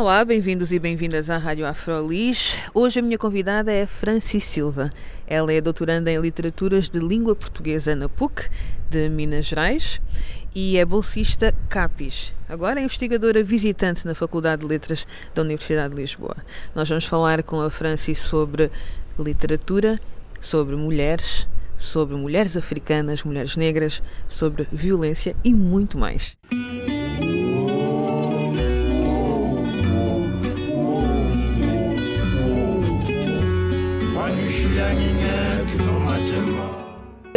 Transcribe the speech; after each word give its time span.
Olá, 0.00 0.24
bem-vindos 0.24 0.70
e 0.70 0.78
bem-vindas 0.78 1.28
à 1.28 1.38
Rádio 1.38 1.66
Afrolis. 1.66 2.56
Hoje 2.72 3.00
a 3.00 3.02
minha 3.02 3.18
convidada 3.18 3.72
é 3.72 3.84
Franci 3.84 4.40
Silva. 4.40 4.90
Ela 5.26 5.52
é 5.52 5.60
doutoranda 5.60 6.08
em 6.08 6.20
Literaturas 6.20 6.88
de 6.88 7.00
Língua 7.00 7.34
Portuguesa 7.34 7.96
na 7.96 8.08
PUC, 8.08 8.48
de 8.88 9.08
Minas 9.08 9.46
Gerais, 9.46 10.00
e 10.54 10.78
é 10.78 10.84
bolsista 10.84 11.52
CAPIS. 11.68 12.32
Agora 12.48 12.78
é 12.78 12.84
investigadora 12.84 13.42
visitante 13.42 14.06
na 14.06 14.14
Faculdade 14.14 14.60
de 14.62 14.68
Letras 14.68 15.04
da 15.34 15.42
Universidade 15.42 15.92
de 15.92 16.00
Lisboa. 16.00 16.36
Nós 16.76 16.88
vamos 16.88 17.04
falar 17.04 17.42
com 17.42 17.60
a 17.60 17.68
Franci 17.68 18.14
sobre 18.14 18.70
literatura, 19.18 20.00
sobre 20.40 20.76
mulheres, 20.76 21.48
sobre 21.76 22.14
mulheres 22.14 22.56
africanas, 22.56 23.24
mulheres 23.24 23.56
negras, 23.56 24.00
sobre 24.28 24.68
violência 24.70 25.34
e 25.44 25.52
muito 25.52 25.98
mais. 25.98 26.36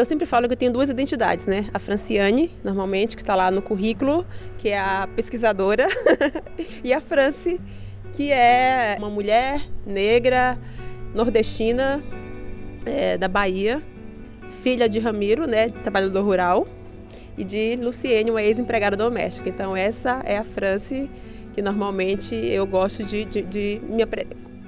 Eu 0.02 0.06
sempre 0.06 0.26
falo 0.26 0.48
que 0.48 0.54
eu 0.54 0.58
tenho 0.58 0.72
duas 0.72 0.90
identidades, 0.90 1.46
né? 1.46 1.70
A 1.72 1.78
Franciane, 1.78 2.52
normalmente, 2.64 3.16
que 3.16 3.22
está 3.22 3.36
lá 3.36 3.52
no 3.52 3.62
currículo, 3.62 4.26
que 4.58 4.70
é 4.70 4.80
a 4.80 5.08
pesquisadora, 5.16 5.88
e 6.84 6.92
a 6.92 7.00
Franci, 7.00 7.62
que 8.12 8.32
é 8.32 8.96
uma 8.98 9.12
mulher 9.12 9.62
negra, 9.86 10.58
nordestina, 11.14 12.04
é, 12.84 13.16
da 13.16 13.28
Bahia, 13.28 13.80
filha 14.64 14.90
de 14.90 14.98
Ramiro, 14.98 15.46
né? 15.46 15.70
Trabalhador 15.70 16.26
rural, 16.26 16.68
e 17.38 17.44
de 17.44 17.76
Luciene, 17.76 18.32
uma 18.32 18.42
ex-empregada 18.42 18.98
doméstica. 18.98 19.50
Então, 19.50 19.78
essa 19.78 20.24
é 20.26 20.36
a 20.36 20.44
Franci 20.44 21.12
que 21.54 21.62
normalmente 21.62 22.34
eu 22.34 22.66
gosto 22.66 23.04
de, 23.04 23.24
de, 23.26 23.44
de 23.44 23.82
me, 23.88 24.04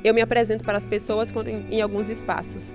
eu 0.04 0.14
me 0.14 0.22
apresento 0.22 0.64
para 0.64 0.78
as 0.78 0.86
pessoas 0.86 1.34
em, 1.48 1.78
em 1.78 1.82
alguns 1.82 2.08
espaços. 2.08 2.72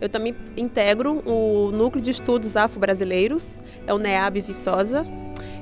Eu 0.00 0.08
também 0.08 0.34
integro 0.56 1.22
o 1.26 1.70
Núcleo 1.70 2.02
de 2.02 2.10
Estudos 2.10 2.56
Afro-Brasileiros, 2.56 3.60
é 3.86 3.92
o 3.92 3.98
NEAB 3.98 4.40
Viçosa. 4.40 5.06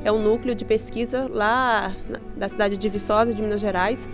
É 0.05 0.12
um 0.12 0.22
núcleo 0.22 0.55
de 0.55 0.64
pesquisa 0.64 1.28
lá 1.28 1.94
da 2.36 2.48
cidade 2.48 2.77
de 2.77 2.89
Viçosa, 2.89 3.34
de 3.34 3.42
Minas 3.42 3.61
Gerais. 3.61 4.09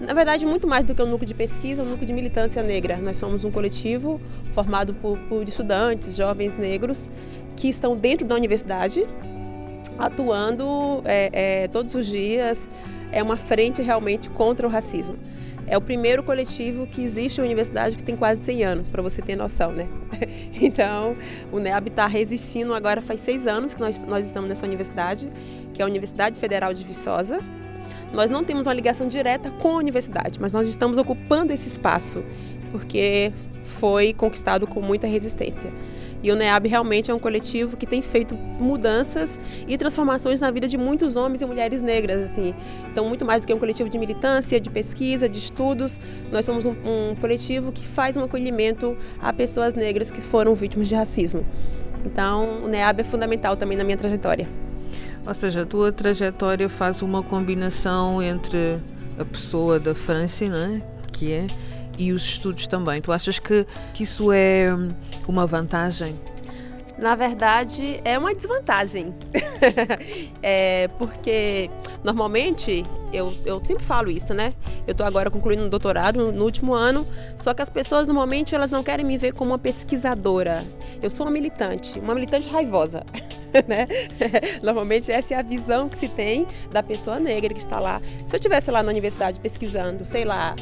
Na 0.00 0.14
verdade, 0.14 0.46
muito 0.46 0.66
mais 0.66 0.84
do 0.84 0.94
que 0.94 1.02
um 1.02 1.06
núcleo 1.06 1.26
de 1.26 1.34
pesquisa, 1.34 1.82
é 1.82 1.84
um 1.84 1.88
núcleo 1.88 2.06
de 2.06 2.12
militância 2.12 2.62
negra. 2.62 2.96
Nós 2.98 3.16
somos 3.16 3.42
um 3.42 3.50
coletivo 3.50 4.20
formado 4.52 4.94
por, 4.94 5.18
por 5.28 5.46
estudantes, 5.48 6.16
jovens 6.16 6.54
negros, 6.54 7.08
que 7.56 7.68
estão 7.68 7.96
dentro 7.96 8.26
da 8.26 8.34
universidade, 8.34 9.06
atuando 9.98 11.02
é, 11.04 11.62
é, 11.62 11.68
todos 11.68 11.94
os 11.94 12.06
dias. 12.06 12.68
É 13.10 13.22
uma 13.22 13.36
frente 13.36 13.82
realmente 13.82 14.28
contra 14.30 14.66
o 14.66 14.70
racismo. 14.70 15.16
É 15.66 15.76
o 15.76 15.80
primeiro 15.80 16.22
coletivo 16.22 16.86
que 16.86 17.02
existe 17.02 17.38
na 17.38 17.44
universidade 17.44 17.96
que 17.96 18.02
tem 18.02 18.16
quase 18.16 18.44
100 18.44 18.64
anos, 18.64 18.88
para 18.88 19.02
você 19.02 19.22
ter 19.22 19.36
noção, 19.36 19.72
né? 19.72 19.88
Então, 20.60 21.14
o 21.50 21.58
NEAB 21.58 21.88
está 21.88 22.06
resistindo 22.06 22.74
agora 22.74 23.02
faz 23.02 23.20
seis 23.20 23.46
anos 23.46 23.74
que 23.74 23.80
nós, 23.80 23.98
nós 24.00 24.26
estamos 24.26 24.48
nessa 24.48 24.66
universidade, 24.66 25.30
que 25.72 25.82
é 25.82 25.84
a 25.84 25.88
Universidade 25.88 26.38
Federal 26.38 26.72
de 26.72 26.84
Viçosa. 26.84 27.40
Nós 28.12 28.30
não 28.30 28.44
temos 28.44 28.66
uma 28.66 28.74
ligação 28.74 29.08
direta 29.08 29.50
com 29.50 29.70
a 29.70 29.76
universidade, 29.76 30.38
mas 30.40 30.52
nós 30.52 30.68
estamos 30.68 30.96
ocupando 30.98 31.52
esse 31.52 31.68
espaço, 31.68 32.22
porque 32.70 33.32
foi 33.64 34.12
conquistado 34.12 34.66
com 34.66 34.80
muita 34.80 35.06
resistência. 35.06 35.70
E 36.24 36.32
o 36.32 36.34
NEAB 36.34 36.68
realmente 36.68 37.10
é 37.10 37.14
um 37.14 37.18
coletivo 37.18 37.76
que 37.76 37.86
tem 37.86 38.00
feito 38.00 38.34
mudanças 38.34 39.38
e 39.68 39.76
transformações 39.76 40.40
na 40.40 40.50
vida 40.50 40.66
de 40.66 40.78
muitos 40.78 41.16
homens 41.16 41.42
e 41.42 41.46
mulheres 41.46 41.82
negras, 41.82 42.18
assim. 42.18 42.54
Então, 42.90 43.06
muito 43.06 43.26
mais 43.26 43.42
do 43.42 43.46
que 43.46 43.52
um 43.52 43.58
coletivo 43.58 43.90
de 43.90 43.98
militância, 43.98 44.58
de 44.58 44.70
pesquisa, 44.70 45.28
de 45.28 45.38
estudos, 45.38 46.00
nós 46.32 46.46
somos 46.46 46.64
um, 46.64 46.70
um 46.70 47.14
coletivo 47.14 47.70
que 47.70 47.86
faz 47.86 48.16
um 48.16 48.24
acolhimento 48.24 48.96
a 49.20 49.34
pessoas 49.34 49.74
negras 49.74 50.10
que 50.10 50.22
foram 50.22 50.54
vítimas 50.54 50.88
de 50.88 50.94
racismo. 50.94 51.44
Então, 52.06 52.64
o 52.64 52.68
NEAB 52.68 53.00
é 53.00 53.04
fundamental 53.04 53.54
também 53.54 53.76
na 53.76 53.84
minha 53.84 53.98
trajetória. 53.98 54.48
Ou 55.26 55.34
seja, 55.34 55.60
a 55.60 55.66
tua 55.66 55.92
trajetória 55.92 56.70
faz 56.70 57.02
uma 57.02 57.22
combinação 57.22 58.22
entre 58.22 58.78
a 59.18 59.26
pessoa 59.26 59.78
da 59.78 59.94
França, 59.94 60.48
né, 60.48 60.80
que 61.12 61.32
é, 61.32 61.46
e 61.98 62.12
os 62.12 62.22
estudos 62.22 62.66
também. 62.66 63.00
Tu 63.00 63.12
achas 63.12 63.38
que, 63.38 63.66
que 63.92 64.02
isso 64.02 64.32
é 64.32 64.68
uma 65.28 65.46
vantagem? 65.46 66.14
Na 66.96 67.16
verdade, 67.16 68.00
é 68.04 68.16
uma 68.16 68.34
desvantagem. 68.34 69.12
é, 70.42 70.88
porque 70.96 71.68
normalmente, 72.04 72.84
eu, 73.12 73.34
eu 73.44 73.58
sempre 73.58 73.82
falo 73.82 74.10
isso, 74.10 74.32
né? 74.32 74.54
Eu 74.86 74.92
estou 74.92 75.04
agora 75.04 75.28
concluindo 75.28 75.64
um 75.64 75.68
doutorado 75.68 76.30
no 76.30 76.44
último 76.44 76.72
ano, 76.72 77.04
só 77.36 77.52
que 77.52 77.62
as 77.62 77.68
pessoas 77.68 78.06
normalmente 78.06 78.54
elas 78.54 78.70
não 78.70 78.82
querem 78.82 79.04
me 79.04 79.18
ver 79.18 79.32
como 79.32 79.50
uma 79.50 79.58
pesquisadora. 79.58 80.64
Eu 81.02 81.10
sou 81.10 81.26
uma 81.26 81.32
militante, 81.32 81.98
uma 81.98 82.14
militante 82.14 82.48
raivosa. 82.48 83.04
né? 83.66 83.86
Normalmente 84.62 85.10
essa 85.10 85.34
é 85.34 85.36
a 85.36 85.42
visão 85.42 85.88
que 85.88 85.96
se 85.96 86.08
tem 86.08 86.46
da 86.70 86.82
pessoa 86.82 87.18
negra 87.18 87.52
que 87.52 87.60
está 87.60 87.80
lá. 87.80 88.00
Se 88.26 88.34
eu 88.34 88.38
estivesse 88.38 88.70
lá 88.70 88.82
na 88.82 88.90
universidade 88.90 89.40
pesquisando, 89.40 90.04
sei 90.04 90.24
lá, 90.24 90.54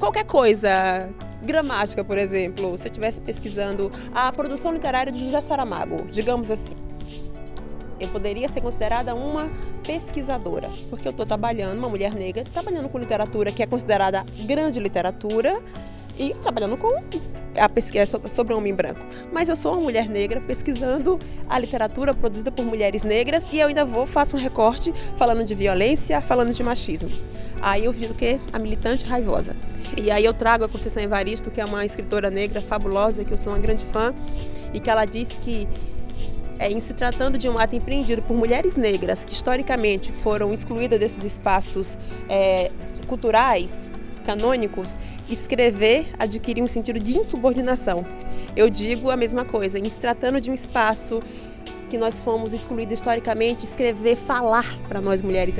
qualquer 0.00 0.24
coisa, 0.24 1.08
gramática, 1.42 2.02
por 2.02 2.18
exemplo, 2.18 2.76
se 2.78 2.86
eu 2.86 2.90
estivesse 2.90 3.20
pesquisando 3.20 3.92
a 4.14 4.32
produção 4.32 4.72
literária 4.72 5.12
de 5.12 5.24
José 5.26 5.40
Saramago, 5.42 6.06
digamos 6.10 6.50
assim, 6.50 6.74
eu 8.00 8.08
poderia 8.08 8.48
ser 8.48 8.60
considerada 8.60 9.14
uma 9.14 9.48
pesquisadora, 9.84 10.70
porque 10.88 11.06
eu 11.06 11.10
estou 11.10 11.26
trabalhando, 11.26 11.78
uma 11.78 11.88
mulher 11.88 12.14
negra, 12.14 12.44
trabalhando 12.44 12.88
com 12.88 12.98
literatura 12.98 13.52
que 13.52 13.62
é 13.62 13.66
considerada 13.66 14.24
grande 14.46 14.80
literatura 14.80 15.62
e 16.18 16.34
trabalhando 16.34 16.76
com 16.76 17.00
a 17.58 17.68
pesquisa 17.68 18.20
sobre 18.28 18.52
o 18.52 18.58
homem 18.58 18.74
branco. 18.74 19.00
Mas 19.32 19.48
eu 19.48 19.56
sou 19.56 19.72
uma 19.72 19.80
mulher 19.80 20.08
negra 20.08 20.40
pesquisando 20.40 21.18
a 21.48 21.58
literatura 21.58 22.12
produzida 22.12 22.52
por 22.52 22.64
mulheres 22.64 23.02
negras 23.02 23.48
e 23.50 23.58
eu 23.58 23.68
ainda 23.68 23.84
vou, 23.84 24.06
faço 24.06 24.36
um 24.36 24.38
recorte 24.38 24.92
falando 25.16 25.44
de 25.44 25.54
violência, 25.54 26.20
falando 26.20 26.52
de 26.52 26.62
machismo. 26.62 27.10
Aí 27.62 27.86
eu 27.86 27.92
viro 27.92 28.14
que 28.14 28.38
a 28.52 28.58
militante 28.58 29.06
raivosa. 29.06 29.56
E 29.96 30.10
aí 30.10 30.24
eu 30.24 30.34
trago 30.34 30.64
a 30.64 30.68
Conceição 30.68 31.02
Evaristo, 31.02 31.50
que 31.50 31.60
é 31.60 31.64
uma 31.64 31.84
escritora 31.84 32.30
negra 32.30 32.60
fabulosa, 32.60 33.24
que 33.24 33.32
eu 33.32 33.38
sou 33.38 33.52
uma 33.52 33.58
grande 33.58 33.84
fã, 33.84 34.14
e 34.72 34.78
que 34.78 34.88
ela 34.90 35.04
diz 35.04 35.28
que 35.40 35.66
é, 36.60 36.70
em 36.70 36.78
se 36.78 36.92
tratando 36.92 37.38
de 37.38 37.48
um 37.48 37.58
ato 37.58 37.74
empreendido 37.74 38.20
por 38.22 38.36
mulheres 38.36 38.76
negras 38.76 39.24
que 39.24 39.32
historicamente 39.32 40.12
foram 40.12 40.52
excluídas 40.52 41.00
desses 41.00 41.24
espaços 41.24 41.98
é, 42.28 42.70
culturais, 43.06 43.90
canônicos, 44.26 44.96
escrever 45.28 46.08
adquirir 46.18 46.62
um 46.62 46.68
sentido 46.68 47.00
de 47.00 47.16
insubordinação. 47.16 48.04
Eu 48.54 48.68
digo 48.68 49.10
a 49.10 49.16
mesma 49.16 49.44
coisa, 49.44 49.78
em 49.78 49.88
se 49.88 49.98
tratando 49.98 50.38
de 50.40 50.50
um 50.50 50.54
espaço 50.54 51.22
que 51.90 51.98
nós 51.98 52.20
fomos 52.20 52.54
excluídos 52.54 52.94
historicamente, 52.94 53.64
escrever, 53.64 54.16
falar 54.16 54.78
para 54.88 55.00
nós 55.00 55.20
mulheres 55.20 55.56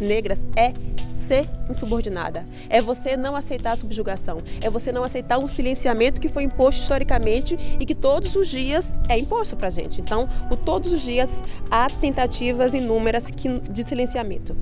negras 0.00 0.40
é 0.56 0.72
ser 1.12 1.48
insubordinada. 1.68 2.46
É 2.68 2.80
você 2.80 3.16
não 3.16 3.36
aceitar 3.36 3.72
a 3.72 3.76
subjugação. 3.76 4.38
É 4.60 4.70
você 4.70 4.90
não 4.90 5.04
aceitar 5.04 5.38
um 5.38 5.46
silenciamento 5.46 6.20
que 6.20 6.28
foi 6.28 6.44
imposto 6.44 6.80
historicamente 6.80 7.56
e 7.78 7.84
que 7.84 7.94
todos 7.94 8.34
os 8.34 8.48
dias 8.48 8.96
é 9.08 9.18
imposto 9.18 9.56
para 9.56 9.68
gente. 9.68 10.00
Então, 10.00 10.28
o, 10.50 10.56
todos 10.56 10.92
os 10.92 11.02
dias 11.02 11.42
há 11.70 11.90
tentativas 11.90 12.72
inúmeras 12.74 13.24
de 13.70 13.82
silenciamento 13.82 14.56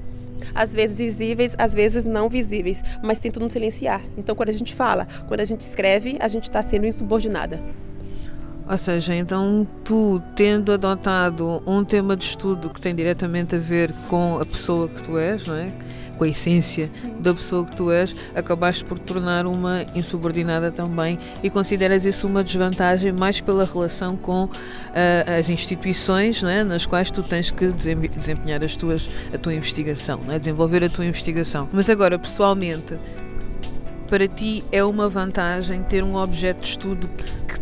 às 0.54 0.74
vezes 0.74 0.98
visíveis, 0.98 1.54
às 1.56 1.72
vezes 1.72 2.04
não 2.04 2.28
visíveis, 2.28 2.82
mas 3.02 3.18
tentam 3.18 3.42
nos 3.42 3.52
silenciar. 3.52 4.02
Então, 4.16 4.34
quando 4.34 4.50
a 4.50 4.52
gente 4.52 4.74
fala, 4.74 5.06
quando 5.26 5.40
a 5.40 5.44
gente 5.44 5.62
escreve, 5.62 6.18
a 6.20 6.28
gente 6.28 6.44
está 6.44 6.62
sendo 6.62 6.86
insubordinada. 6.86 7.62
Ou 8.68 8.78
seja, 8.78 9.14
então 9.14 9.66
tu, 9.84 10.22
tendo 10.34 10.72
adotado 10.72 11.62
um 11.66 11.84
tema 11.84 12.16
de 12.16 12.24
estudo 12.24 12.70
que 12.70 12.80
tem 12.80 12.94
diretamente 12.94 13.54
a 13.54 13.58
ver 13.58 13.92
com 14.08 14.38
a 14.40 14.46
pessoa 14.46 14.88
que 14.88 15.02
tu 15.02 15.18
és, 15.18 15.46
não 15.46 15.54
é? 15.54 15.70
com 16.16 16.24
a 16.24 16.28
essência 16.28 16.88
Sim. 16.90 17.20
da 17.20 17.34
pessoa 17.34 17.64
que 17.64 17.76
tu 17.76 17.90
és, 17.90 18.14
acabaste 18.34 18.84
por 18.84 18.98
tornar 18.98 19.46
uma 19.46 19.84
insubordinada 19.94 20.70
também 20.70 21.18
e 21.42 21.50
consideras 21.50 22.04
isso 22.04 22.26
uma 22.26 22.42
desvantagem 22.44 23.12
mais 23.12 23.40
pela 23.40 23.64
relação 23.64 24.16
com 24.16 24.44
uh, 24.44 24.50
as 25.38 25.48
instituições 25.48 26.40
não 26.40 26.48
é? 26.48 26.62
nas 26.62 26.86
quais 26.86 27.10
tu 27.10 27.22
tens 27.22 27.50
que 27.50 27.66
desempenhar 27.66 28.62
as 28.62 28.76
tuas, 28.76 29.08
a 29.32 29.38
tua 29.38 29.54
investigação, 29.54 30.20
não 30.24 30.34
é? 30.34 30.38
desenvolver 30.38 30.84
a 30.84 30.88
tua 30.88 31.04
investigação. 31.04 31.68
Mas 31.72 31.90
agora, 31.90 32.18
pessoalmente, 32.18 32.96
para 34.08 34.28
ti 34.28 34.64
é 34.70 34.84
uma 34.84 35.08
vantagem 35.08 35.82
ter 35.82 36.04
um 36.04 36.14
objeto 36.14 36.60
de 36.60 36.68
estudo 36.68 37.10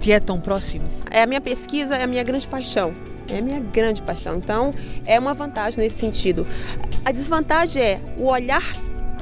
te 0.03 0.11
é 0.11 0.19
tão 0.19 0.41
próximo? 0.41 0.89
É 1.13 1.23
a 1.23 1.27
minha 1.27 1.41
pesquisa, 1.41 1.95
é 1.95 2.03
a 2.03 2.07
minha 2.09 2.25
grande 2.25 2.49
paixão. 2.49 2.93
É 3.29 3.39
a 3.39 3.43
minha 3.43 3.61
grande 3.61 4.03
paixão. 4.03 4.37
Então, 4.37 4.75
é 5.07 5.17
uma 5.17 5.33
vantagem 5.33 5.79
nesse 5.79 5.99
sentido. 5.99 6.45
A 7.05 7.13
desvantagem 7.13 7.81
é 7.81 8.01
o 8.19 8.27
olhar 8.27 8.63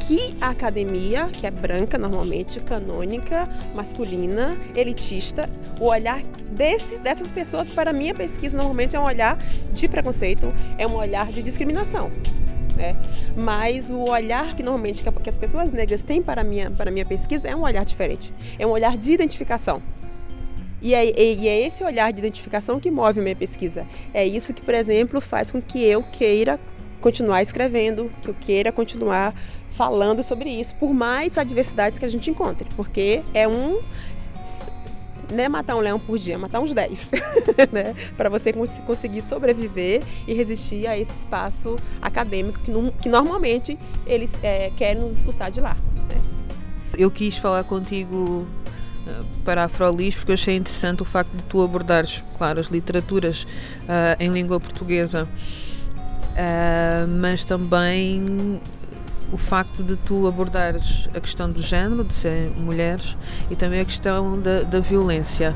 que 0.01 0.35
a 0.41 0.49
academia, 0.49 1.29
que 1.29 1.47
é 1.47 1.51
branca 1.51 1.99
normalmente, 1.99 2.59
canônica, 2.61 3.47
masculina, 3.75 4.59
elitista, 4.75 5.51
o 5.79 5.85
olhar 5.85 6.23
desse, 6.51 6.99
dessas 6.99 7.31
pessoas 7.31 7.69
para 7.69 7.91
a 7.91 7.93
minha 7.93 8.15
pesquisa 8.15 8.57
normalmente 8.57 8.97
é 8.97 9.01
um 9.01 9.05
olhar 9.05 9.39
de 9.73 9.87
preconceito, 9.87 10.53
é 10.79 10.87
um 10.87 10.95
olhar 10.95 11.31
de 11.31 11.43
discriminação 11.43 12.11
né? 12.81 12.97
Mas 13.37 13.91
o 13.91 13.99
olhar 13.99 14.57
que 14.57 14.63
normalmente 14.63 15.03
que 15.03 15.29
as 15.29 15.37
pessoas 15.37 15.71
negras 15.71 16.03
têm 16.03 16.23
para 16.23 16.41
a 16.41 16.45
minha, 16.45 16.71
para 16.71 16.89
a 16.89 16.93
minha 16.93 17.05
pesquisa 17.05 17.47
é 17.47 17.55
um 17.55 17.61
olhar 17.61 17.85
diferente. 17.85 18.33
É 18.59 18.67
um 18.67 18.71
olhar 18.71 18.97
de 18.97 19.13
identificação. 19.13 19.83
E 20.83 20.95
é, 20.95 21.05
e 21.05 21.49
é, 21.49 21.67
esse 21.67 21.85
olhar 21.85 22.13
de 22.13 22.19
identificação 22.19 22.81
que 22.81 22.91
move 22.91 23.21
minha 23.21 23.37
pesquisa. 23.37 23.87
É 24.15 24.27
isso 24.27 24.55
que, 24.55 24.63
por 24.63 24.75
exemplo, 24.75 25.21
faz 25.21 25.51
com 25.51 25.61
que 25.61 25.85
eu 25.85 26.03
queira 26.03 26.59
continuar 27.01 27.43
escrevendo, 27.43 28.11
que 28.23 28.29
eu 28.29 28.35
queira 28.39 28.71
continuar 28.71 29.35
falando 29.71 30.23
sobre 30.23 30.51
isso, 30.51 30.75
por 30.77 30.93
mais 30.93 31.39
adversidades 31.39 31.99
que 31.99 32.05
a 32.05 32.09
gente 32.09 32.31
encontre, 32.31 32.69
porque 32.77 33.23
é 33.33 33.49
um 33.49 33.81
não 35.31 35.45
é 35.45 35.49
matar 35.49 35.77
um 35.77 35.81
leão 35.81 35.99
por 35.99 36.19
dia, 36.19 36.35
é 36.35 36.37
matar 36.37 36.61
uns 36.61 36.75
10, 36.75 37.13
né? 37.71 37.95
Para 38.17 38.29
você 38.29 38.53
cons 38.53 38.79
conseguir 38.85 39.23
sobreviver 39.23 40.03
e 40.27 40.35
resistir 40.35 40.87
a 40.89 40.99
esse 40.99 41.19
espaço 41.19 41.79
acadêmico 42.03 42.59
que, 42.61 42.73
que 43.01 43.09
normalmente 43.09 43.79
eles 44.07 44.33
é, 44.43 44.71
querem 44.77 45.03
nos 45.03 45.15
expulsar 45.15 45.51
de 45.51 45.61
lá. 45.61 45.77
Né? 46.09 46.21
Eu 46.99 47.11
quis 47.11 47.39
falar 47.39 47.63
contigo 47.63 48.45
para 49.45 49.63
a 49.63 49.65
Afrolis, 49.65 50.15
porque 50.15 50.33
eu 50.33 50.35
achei 50.35 50.57
interessante 50.57 51.03
o 51.03 51.05
facto 51.05 51.31
de 51.37 51.43
tu 51.45 51.63
abordares, 51.63 52.23
claro, 52.37 52.61
as 52.61 52.67
literaturas 52.67 53.45
uh, 53.45 54.17
em 54.19 54.31
língua 54.33 54.59
portuguesa, 54.61 55.25
uh, 55.25 57.09
mas 57.21 57.45
também 57.45 58.61
o 59.33 59.37
facto 59.37 59.83
de 59.83 59.97
tu 59.97 60.27
abordares 60.27 61.09
a 61.15 61.21
questão 61.21 61.51
do 61.51 61.63
género, 61.63 62.05
de 62.05 62.13
serem 62.13 62.51
mulheres, 62.51 63.17
e 63.51 63.57
também 63.57 63.81
a 63.81 63.85
questão 63.85 64.41
da, 64.41 64.63
da 64.63 64.81
violência. 64.81 65.55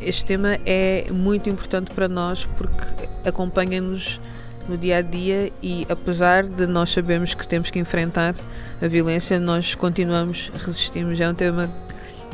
Este 0.00 0.24
tema 0.26 0.58
é 0.64 1.06
muito 1.10 1.48
importante 1.48 1.90
para 1.90 2.06
nós 2.06 2.46
porque 2.56 3.08
acompanha-nos 3.24 4.20
no 4.68 4.76
dia 4.76 4.98
a 4.98 5.02
dia 5.02 5.50
e 5.62 5.86
apesar 5.88 6.44
de 6.44 6.66
nós 6.66 6.90
sabermos 6.90 7.34
que 7.34 7.46
temos 7.48 7.70
que 7.70 7.78
enfrentar 7.78 8.34
a 8.80 8.86
violência, 8.86 9.40
nós 9.40 9.74
continuamos, 9.74 10.52
resistimos. 10.54 11.18
É 11.18 11.28
um 11.28 11.34
tema 11.34 11.70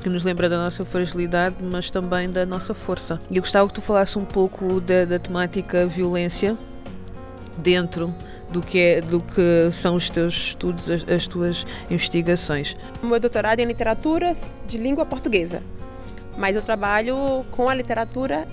que 0.04 0.10
nos 0.10 0.22
lembra 0.22 0.50
da 0.50 0.58
nossa 0.58 0.84
fragilidade, 0.84 1.56
mas 1.62 1.90
também 1.90 2.30
da 2.30 2.44
nossa 2.44 2.74
força. 2.74 3.18
E 3.30 3.36
eu 3.36 3.42
gostava 3.42 3.66
que 3.66 3.72
tu 3.72 3.80
falasse 3.80 4.18
um 4.18 4.24
pouco 4.24 4.78
da, 4.78 5.06
da 5.06 5.18
temática 5.18 5.86
violência 5.86 6.58
dentro 7.56 8.14
do 8.50 8.60
que, 8.60 8.78
é, 8.78 9.00
do 9.00 9.18
que 9.18 9.70
são 9.70 9.96
os 9.96 10.10
teus 10.10 10.34
estudos, 10.34 10.90
as, 10.90 11.08
as 11.08 11.26
tuas 11.26 11.66
investigações. 11.90 12.76
O 13.02 13.06
meu 13.06 13.18
doutorado 13.18 13.60
é 13.60 13.62
em 13.62 13.66
literaturas 13.66 14.50
de 14.68 14.76
língua 14.76 15.06
portuguesa, 15.06 15.62
mas 16.36 16.56
eu 16.56 16.62
trabalho 16.62 17.44
com 17.50 17.68
a 17.68 17.74
literatura 17.74 18.46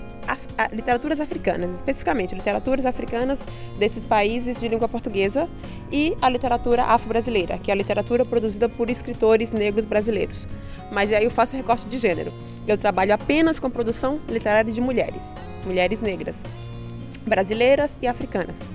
literaturas 0.72 1.20
africanas, 1.20 1.74
especificamente 1.74 2.34
literaturas 2.34 2.86
africanas 2.86 3.40
desses 3.78 4.06
países 4.06 4.60
de 4.60 4.68
língua 4.68 4.88
portuguesa 4.88 5.48
e 5.90 6.16
a 6.22 6.28
literatura 6.28 6.84
afro-brasileira, 6.84 7.58
que 7.58 7.70
é 7.70 7.74
a 7.74 7.76
literatura 7.76 8.24
produzida 8.24 8.68
por 8.68 8.88
escritores 8.88 9.50
negros 9.50 9.84
brasileiros. 9.84 10.46
Mas 10.92 11.12
aí 11.12 11.24
eu 11.24 11.30
faço 11.30 11.56
recorte 11.56 11.86
de 11.86 11.98
gênero. 11.98 12.32
Eu 12.68 12.78
trabalho 12.78 13.12
apenas 13.12 13.58
com 13.58 13.68
produção 13.68 14.20
literária 14.28 14.70
de 14.70 14.80
mulheres, 14.80 15.34
mulheres 15.66 16.00
negras, 16.00 16.40
brasileiras 17.26 17.98
e 18.00 18.06
africanas 18.06 18.70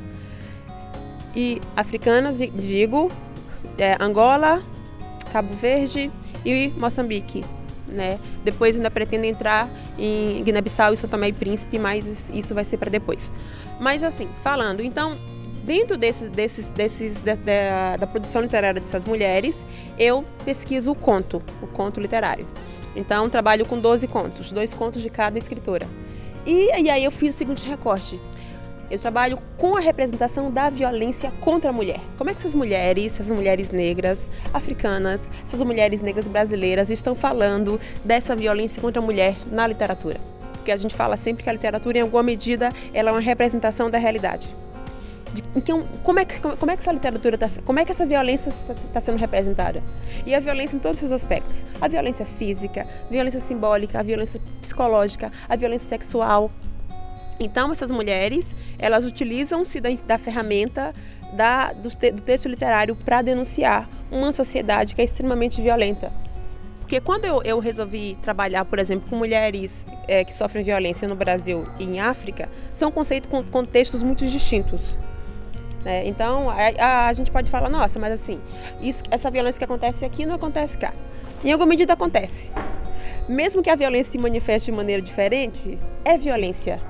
e 1.38 1.62
africanas, 1.76 2.40
digo, 2.40 3.12
é, 3.78 3.96
Angola, 4.00 4.64
Cabo 5.32 5.54
Verde 5.54 6.12
e 6.44 6.74
Moçambique. 6.80 7.46
Né? 7.90 8.20
Depois 8.44 8.76
ainda 8.76 8.92
pretendo 8.92 9.26
entrar 9.26 9.70
em 9.98 10.44
Guiné-Bissau 10.44 10.94
e 10.94 10.98
São 10.98 11.10
Tomé 11.10 11.30
e 11.30 11.34
Príncipe, 11.34 11.80
mas 11.80 12.30
isso 12.30 12.54
vai 12.54 12.64
ser 12.64 12.78
para 12.78 12.90
depois. 12.90 13.32
Mas 13.80 14.04
assim, 14.04 14.28
falando, 14.44 14.82
então, 14.82 15.16
dentro 15.64 15.98
desses, 15.98 16.30
desses, 16.30 16.68
desses 16.68 17.20
da, 17.20 17.36
da, 17.36 17.98
da, 17.98 18.08
produção 18.08 18.42
literária 18.42 18.80
dessas 18.80 19.06
mulheres, 19.06 19.66
eu 20.00 20.24
pesquiso 20.46 20.92
o 20.92 20.96
conto, 20.96 21.42
o 21.62 21.68
conto 21.68 22.00
literário. 22.00 22.48
Então, 22.96 23.30
trabalho 23.30 23.66
com 23.66 23.80
12 23.80 24.08
contos, 24.08 24.52
dois 24.52 24.74
contos 24.74 25.02
de 25.02 25.10
cada 25.10 25.38
escritora. 25.38 25.88
E, 26.46 26.82
e 26.82 26.90
aí 26.90 27.04
eu 27.04 27.12
fiz 27.12 27.36
o 27.36 27.38
seguinte 27.38 27.68
recorte. 27.68 28.20
Eu 28.90 28.98
trabalho 28.98 29.38
com 29.58 29.76
a 29.76 29.82
representação 29.82 30.50
da 30.50 30.70
violência 30.70 31.32
contra 31.42 31.72
a 31.72 31.74
mulher. 31.74 32.00
Como 32.18 32.30
é 32.30 32.34
que 32.34 32.40
essas 32.40 32.54
mulheres, 32.54 33.14
essas 33.14 33.30
mulheres 33.30 33.70
negras, 33.70 34.30
africanas, 34.54 35.28
essas 35.44 35.62
mulheres 35.62 36.00
negras 36.00 36.28
brasileiras 36.28 36.90
estão 36.90 37.14
falando 37.14 37.80
dessa 38.06 38.36
violência 38.36 38.82
contra 38.82 39.02
a 39.02 39.06
mulher 39.06 39.36
na 39.52 39.68
literatura? 39.68 40.18
Porque 40.54 40.72
a 40.72 40.78
gente 40.78 40.96
fala 40.96 41.18
sempre 41.18 41.44
que 41.44 41.50
a 41.50 41.54
literatura, 41.54 41.98
em 41.98 42.02
alguma 42.02 42.24
medida, 42.24 42.72
ela 42.94 43.10
é 43.10 43.12
uma 43.12 43.22
representação 43.22 43.90
da 43.90 43.98
realidade. 43.98 44.48
Então, 45.56 45.86
como 46.04 46.20
é 46.20 46.26
que, 46.26 46.40
como 46.40 46.72
é 46.72 46.76
que 46.76 46.82
essa 46.82 46.92
literatura 46.92 47.36
está, 47.36 47.48
como 47.66 47.80
é 47.80 47.86
que 47.86 47.92
essa 47.92 48.06
violência 48.06 48.50
está 48.50 48.74
tá 48.74 49.02
sendo 49.02 49.18
representada? 49.18 49.84
E 50.26 50.34
a 50.34 50.40
violência 50.40 50.78
em 50.78 50.80
todos 50.80 51.02
os 51.02 51.12
aspectos: 51.12 51.66
a 51.82 51.88
violência 51.88 52.26
física, 52.26 52.88
a 53.06 53.12
violência 53.12 53.40
simbólica, 53.42 54.00
a 54.00 54.04
violência 54.04 54.40
psicológica, 54.62 55.32
a 55.48 55.56
violência 55.56 55.90
sexual, 55.90 56.52
então, 57.40 57.72
essas 57.72 57.92
mulheres, 57.92 58.56
elas 58.80 59.06
utilizam-se 59.06 59.80
da, 59.80 59.90
da, 60.06 60.18
ferramenta 60.18 60.94
da, 61.34 61.72
do, 61.74 61.90
do 61.90 62.22
texto 62.22 62.48
literário 62.48 62.96
para 62.96 63.22
denunciar 63.22 63.90
uma 64.12 64.32
sociedade 64.32 64.96
que 64.96 65.02
é 65.02 65.06
extremamente 65.06 65.62
violenta. 65.62 66.12
Porque 66.80 67.02
quando 67.02 67.26
eu, 67.26 67.42
eu 67.44 67.60
resolvi 67.60 68.18
trabalhar, 68.22 68.64
por 68.64 68.80
exemplo, 68.80 69.10
com 69.10 69.18
mulheres 69.18 69.86
é, 70.08 70.24
que 70.24 70.34
sofrem 70.34 70.64
violência 70.64 71.08
no 71.08 71.16
Brasil 71.16 71.64
e 71.78 71.84
em 71.84 72.00
África, 72.00 72.50
são 72.72 72.90
conceitos, 72.90 73.30
com 73.30 73.44
contextos 73.44 74.02
muito 74.02 74.26
distintos. 74.26 74.98
Né? 75.84 76.08
Então, 76.08 76.50
a, 76.50 76.56
a, 76.80 77.08
a, 77.08 77.14
gente 77.14 77.30
pode 77.30 77.52
falar, 77.52 77.70
nossa, 77.70 78.00
mas 78.00 78.14
assim, 78.14 78.40
isso, 78.82 79.04
essa 79.12 79.30
violência 79.30 79.60
que 79.60 79.66
acontece 79.66 80.06
aqui 80.06 80.26
não 80.26 80.36
acontece 80.36 80.78
cá. 80.78 80.94
Em 81.44 81.52
alguma 81.52 81.68
medida 81.70 81.94
acontece. 81.94 82.52
Mesmo 83.28 83.62
que 83.62 83.70
a 83.70 83.76
violência 83.76 84.14
se 84.14 84.18
manifeste 84.18 84.72
de 84.72 84.78
maneira 84.78 85.02
diferente, 85.02 85.78
é 86.06 86.18
violência. 86.18 86.82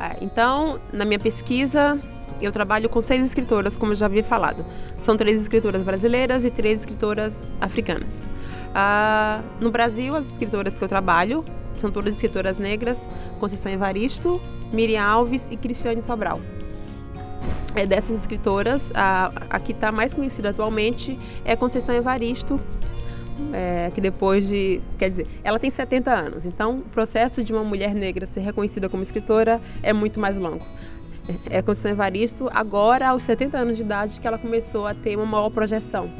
É, 0.00 0.18
então, 0.20 0.78
na 0.92 1.04
minha 1.04 1.18
pesquisa, 1.18 1.98
eu 2.40 2.52
trabalho 2.52 2.88
com 2.88 3.00
seis 3.00 3.24
escritoras, 3.24 3.76
como 3.76 3.94
já 3.94 4.06
havia 4.06 4.22
falado. 4.22 4.64
São 4.98 5.16
três 5.16 5.40
escritoras 5.40 5.82
brasileiras 5.82 6.44
e 6.44 6.50
três 6.50 6.80
escritoras 6.80 7.44
africanas. 7.60 8.26
Ah, 8.74 9.40
no 9.60 9.70
Brasil, 9.70 10.14
as 10.14 10.26
escritoras 10.26 10.74
que 10.74 10.82
eu 10.82 10.88
trabalho 10.88 11.44
são 11.76 11.90
todas 11.90 12.12
escritoras 12.12 12.58
negras: 12.58 13.08
Conceição 13.40 13.72
Evaristo, 13.72 14.40
Miriam 14.72 15.02
Alves 15.02 15.48
e 15.50 15.56
Cristiane 15.56 16.02
Sobral. 16.02 16.40
É 17.74 17.86
dessas 17.86 18.20
escritoras, 18.20 18.90
a, 18.94 19.30
a 19.50 19.60
que 19.60 19.72
está 19.72 19.92
mais 19.92 20.14
conhecida 20.14 20.50
atualmente 20.50 21.18
é 21.44 21.54
Conceição 21.54 21.94
Evaristo, 21.94 22.58
é, 23.52 23.90
que 23.94 24.00
depois 24.00 24.46
de. 24.46 24.80
Quer 24.98 25.10
dizer, 25.10 25.26
ela 25.44 25.58
tem 25.58 25.70
70 25.70 26.12
anos, 26.12 26.44
então 26.44 26.78
o 26.78 26.82
processo 26.82 27.42
de 27.42 27.52
uma 27.52 27.64
mulher 27.64 27.94
negra 27.94 28.26
ser 28.26 28.40
reconhecida 28.40 28.88
como 28.88 29.02
escritora 29.02 29.60
é 29.82 29.92
muito 29.92 30.18
mais 30.18 30.36
longo. 30.36 30.64
É, 31.50 31.58
é 31.58 31.62
Conceição 31.62 31.90
Evaristo, 31.92 32.48
agora 32.52 33.08
aos 33.08 33.22
70 33.22 33.58
anos 33.58 33.76
de 33.76 33.82
idade, 33.82 34.20
que 34.20 34.26
ela 34.26 34.38
começou 34.38 34.86
a 34.86 34.94
ter 34.94 35.16
uma 35.16 35.26
maior 35.26 35.50
projeção 35.50 36.10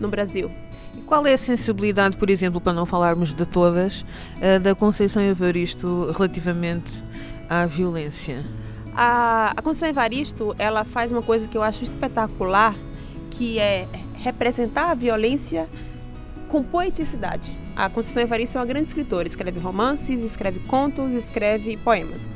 no 0.00 0.08
Brasil. 0.08 0.50
E 0.94 1.00
qual 1.02 1.26
é 1.26 1.32
a 1.32 1.38
sensibilidade, 1.38 2.16
por 2.16 2.28
exemplo, 2.28 2.60
para 2.60 2.72
não 2.72 2.84
falarmos 2.84 3.32
de 3.32 3.46
todas, 3.46 4.04
eh, 4.40 4.58
da 4.58 4.74
Conceição 4.74 5.22
Evaristo 5.22 6.12
relativamente 6.14 7.02
à 7.48 7.64
violência? 7.66 8.44
A, 8.94 9.52
a 9.56 9.62
Conceição 9.62 9.88
Evaristo, 9.88 10.54
ela 10.58 10.84
faz 10.84 11.10
uma 11.10 11.22
coisa 11.22 11.48
que 11.48 11.56
eu 11.56 11.62
acho 11.62 11.82
espetacular, 11.82 12.74
que 13.30 13.58
é 13.58 13.88
representar 14.18 14.90
a 14.90 14.94
violência 14.94 15.68
com 16.52 16.62
poeticidade. 16.62 17.56
A 17.74 17.88
Conceição 17.88 18.22
Evaristo 18.22 18.58
é 18.58 18.60
uma 18.60 18.66
grande 18.66 18.86
escritora, 18.86 19.26
escreve 19.26 19.58
romances, 19.58 20.20
escreve 20.20 20.60
contos, 20.60 21.14
escreve 21.14 21.78
poemas. 21.78 22.28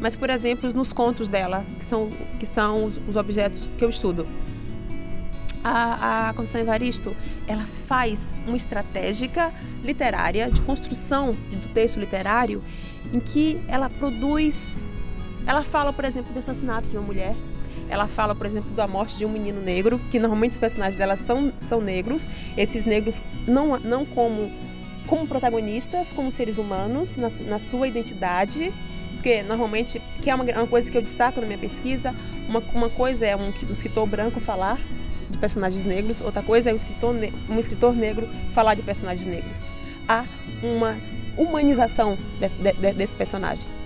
Mas, 0.00 0.16
por 0.16 0.28
exemplo, 0.28 0.68
nos 0.74 0.92
contos 0.92 1.28
dela, 1.28 1.64
que 1.78 1.84
são, 1.84 2.10
que 2.40 2.46
são 2.46 2.86
os, 2.86 3.00
os 3.08 3.14
objetos 3.14 3.76
que 3.76 3.84
eu 3.84 3.88
estudo, 3.88 4.26
a, 5.62 6.30
a 6.30 6.32
Conceição 6.32 6.62
Evaristo, 6.62 7.16
ela 7.46 7.64
faz 7.86 8.30
uma 8.44 8.56
estratégica 8.56 9.52
literária 9.84 10.50
de 10.50 10.60
construção 10.62 11.30
do 11.30 11.68
texto 11.68 12.00
literário 12.00 12.60
em 13.12 13.20
que 13.20 13.62
ela 13.68 13.88
produz, 13.88 14.80
ela 15.46 15.62
fala, 15.62 15.92
por 15.92 16.04
exemplo, 16.04 16.32
do 16.32 16.40
assassinato 16.40 16.88
de 16.88 16.96
uma 16.96 17.06
mulher, 17.06 17.36
ela 17.90 18.06
fala, 18.06 18.34
por 18.34 18.46
exemplo, 18.46 18.70
da 18.70 18.86
morte 18.86 19.18
de 19.18 19.26
um 19.26 19.28
menino 19.28 19.60
negro, 19.60 20.00
que 20.10 20.18
normalmente 20.18 20.52
os 20.52 20.58
personagens 20.58 20.96
dela 20.96 21.16
são, 21.16 21.52
são 21.60 21.80
negros, 21.80 22.26
esses 22.56 22.84
negros 22.84 23.20
não, 23.46 23.78
não 23.80 24.06
como, 24.06 24.50
como 25.06 25.26
protagonistas, 25.26 26.08
como 26.14 26.30
seres 26.30 26.56
humanos, 26.56 27.16
na, 27.16 27.28
na 27.46 27.58
sua 27.58 27.88
identidade, 27.88 28.72
porque 29.14 29.42
normalmente, 29.42 30.00
que 30.22 30.30
é 30.30 30.34
uma, 30.34 30.44
uma, 30.44 30.66
coisa 30.66 30.90
que 30.90 30.96
eu 30.96 31.02
destaco 31.02 31.40
na 31.40 31.46
minha 31.46 31.58
pesquisa, 31.58 32.14
uma, 32.48 32.62
uma 32.72 32.88
coisa 32.88 33.26
é 33.26 33.36
um, 33.36 33.52
um 33.68 33.72
escritor 33.72 34.06
branco 34.06 34.40
falar 34.40 34.78
de 35.28 35.36
personagens 35.36 35.84
negros, 35.84 36.20
outra 36.20 36.42
coisa 36.42 36.70
é 36.70 36.72
um 36.72 36.76
escritor, 36.76 37.14
um 37.48 37.58
escritor 37.58 37.94
negro 37.94 38.28
falar 38.52 38.74
de 38.74 38.82
personagens 38.82 39.26
negros. 39.26 39.68
Há 40.08 40.24
uma 40.62 40.96
humanização 41.36 42.16
desse, 42.38 42.54
de, 42.54 42.92
desse 42.94 43.16
personagem. 43.16 43.79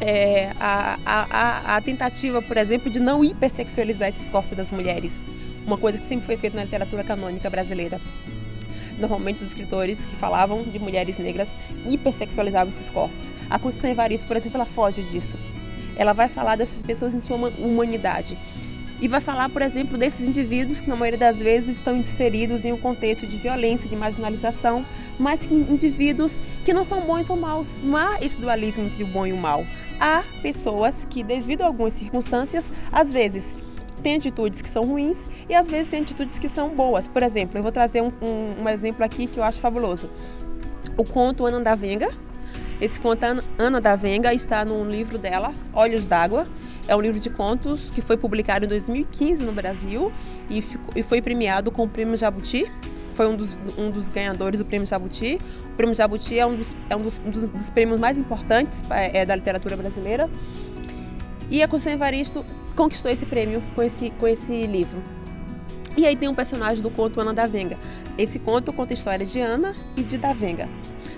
É, 0.00 0.52
a, 0.60 0.98
a, 1.04 1.76
a, 1.76 1.80
tentativa, 1.80 2.40
por 2.40 2.56
exemplo, 2.56 2.90
de 2.90 3.00
não 3.00 3.24
hipersexualizar 3.24 4.08
esses 4.08 4.28
corpos 4.28 4.56
das 4.56 4.70
mulheres, 4.70 5.22
uma 5.66 5.76
coisa 5.76 5.98
que 5.98 6.04
sempre 6.04 6.24
foi 6.24 6.36
feita 6.36 6.56
na 6.56 6.64
literatura 6.64 7.02
canônica 7.02 7.50
brasileira. 7.50 8.00
Normalmente 8.98 9.36
os 9.36 9.48
escritores 9.48 10.06
que 10.06 10.14
falavam 10.14 10.62
de 10.62 10.78
mulheres 10.78 11.18
negras 11.18 11.50
hipersexualizavam 11.86 12.68
esses 12.68 12.90
corpos. 12.90 13.32
A 13.48 13.58
Constituição 13.58 13.90
Evaristo, 13.90 14.26
por 14.26 14.36
exemplo, 14.36 14.56
ela 14.56 14.66
foge 14.66 15.02
disso. 15.02 15.36
Ela 15.96 16.12
vai 16.12 16.28
falar 16.28 16.56
dessas 16.56 16.82
pessoas 16.82 17.14
em 17.14 17.20
sua 17.20 17.36
humanidade 17.36 18.38
e 19.00 19.06
vai 19.06 19.20
falar, 19.20 19.48
por 19.48 19.62
exemplo, 19.62 19.96
desses 19.96 20.26
indivíduos 20.26 20.80
que 20.80 20.88
na 20.88 20.96
maioria 20.96 21.18
das 21.18 21.36
vezes 21.36 21.76
estão 21.76 21.96
inseridos 21.96 22.64
em 22.64 22.72
um 22.72 22.78
contexto 22.78 23.26
de 23.26 23.36
violência, 23.36 23.88
de 23.88 23.94
marginalização, 23.94 24.84
mas 25.18 25.44
indivíduos 25.44 26.36
que 26.64 26.72
não 26.72 26.82
são 26.82 27.02
bons 27.02 27.30
ou 27.30 27.36
maus. 27.36 27.76
Não 27.82 27.96
há 27.96 28.18
esse 28.20 28.36
dualismo 28.36 28.84
entre 28.84 29.04
o 29.04 29.06
bom 29.06 29.26
e 29.26 29.32
o 29.32 29.36
mal. 29.36 29.64
Há 30.00 30.24
pessoas 30.42 31.06
que, 31.08 31.22
devido 31.22 31.62
a 31.62 31.66
algumas 31.66 31.92
circunstâncias, 31.92 32.64
às 32.90 33.10
vezes 33.10 33.54
têm 34.02 34.16
atitudes 34.16 34.62
que 34.62 34.68
são 34.68 34.84
ruins 34.84 35.18
e 35.48 35.54
às 35.54 35.68
vezes 35.68 35.86
têm 35.86 36.00
atitudes 36.00 36.38
que 36.38 36.48
são 36.48 36.70
boas. 36.70 37.06
Por 37.06 37.22
exemplo, 37.22 37.58
eu 37.58 37.62
vou 37.62 37.72
trazer 37.72 38.02
um, 38.02 38.12
um, 38.22 38.62
um 38.62 38.68
exemplo 38.68 39.04
aqui 39.04 39.26
que 39.26 39.38
eu 39.38 39.44
acho 39.44 39.60
fabuloso. 39.60 40.10
O 40.96 41.04
conto 41.04 41.46
Ana 41.46 41.60
da 41.60 41.74
Venga. 41.74 42.08
Esse 42.80 42.98
conto 43.00 43.24
Ana 43.56 43.80
da 43.80 43.96
Venga 43.96 44.32
está 44.34 44.64
num 44.64 44.88
livro 44.88 45.18
dela, 45.18 45.52
Olhos 45.72 46.06
d'Água. 46.06 46.48
É 46.88 46.96
um 46.96 47.02
livro 47.02 47.20
de 47.20 47.28
contos 47.28 47.90
que 47.90 48.00
foi 48.00 48.16
publicado 48.16 48.64
em 48.64 48.68
2015 48.68 49.44
no 49.44 49.52
Brasil 49.52 50.10
e, 50.48 50.62
ficou, 50.62 50.90
e 50.96 51.02
foi 51.02 51.20
premiado 51.20 51.70
com 51.70 51.84
o 51.84 51.88
Prêmio 51.88 52.16
Jabuti. 52.16 52.72
Foi 53.12 53.28
um 53.28 53.36
dos, 53.36 53.54
um 53.76 53.90
dos 53.90 54.08
ganhadores 54.08 54.58
do 54.58 54.64
Prêmio 54.64 54.86
Jabuti. 54.86 55.38
O 55.66 55.76
Prêmio 55.76 55.94
Jabuti 55.94 56.38
é 56.38 56.46
um 56.46 56.56
dos, 56.56 56.74
é 56.88 56.96
um 56.96 57.02
dos, 57.02 57.18
dos, 57.18 57.68
prêmios 57.68 58.00
mais 58.00 58.16
importantes 58.16 58.82
é, 58.90 59.18
é, 59.18 59.26
da 59.26 59.36
literatura 59.36 59.76
brasileira. 59.76 60.30
E 61.50 61.62
a 61.62 61.68
Conceição 61.68 61.92
Evaristo 61.92 62.44
conquistou 62.74 63.10
esse 63.10 63.26
prêmio 63.26 63.62
com 63.74 63.82
esse, 63.82 64.10
com 64.10 64.26
esse 64.26 64.66
livro. 64.66 65.02
E 65.94 66.06
aí 66.06 66.16
tem 66.16 66.28
um 66.28 66.34
personagem 66.34 66.82
do 66.82 66.88
conto 66.88 67.20
Ana 67.20 67.34
da 67.34 67.46
Venga. 67.46 67.76
Esse 68.16 68.38
conto 68.38 68.72
conta 68.72 68.92
a 68.92 68.94
história 68.94 69.26
de 69.26 69.40
Ana 69.40 69.76
e 69.94 70.02
de 70.02 70.16
Davenga. 70.16 70.68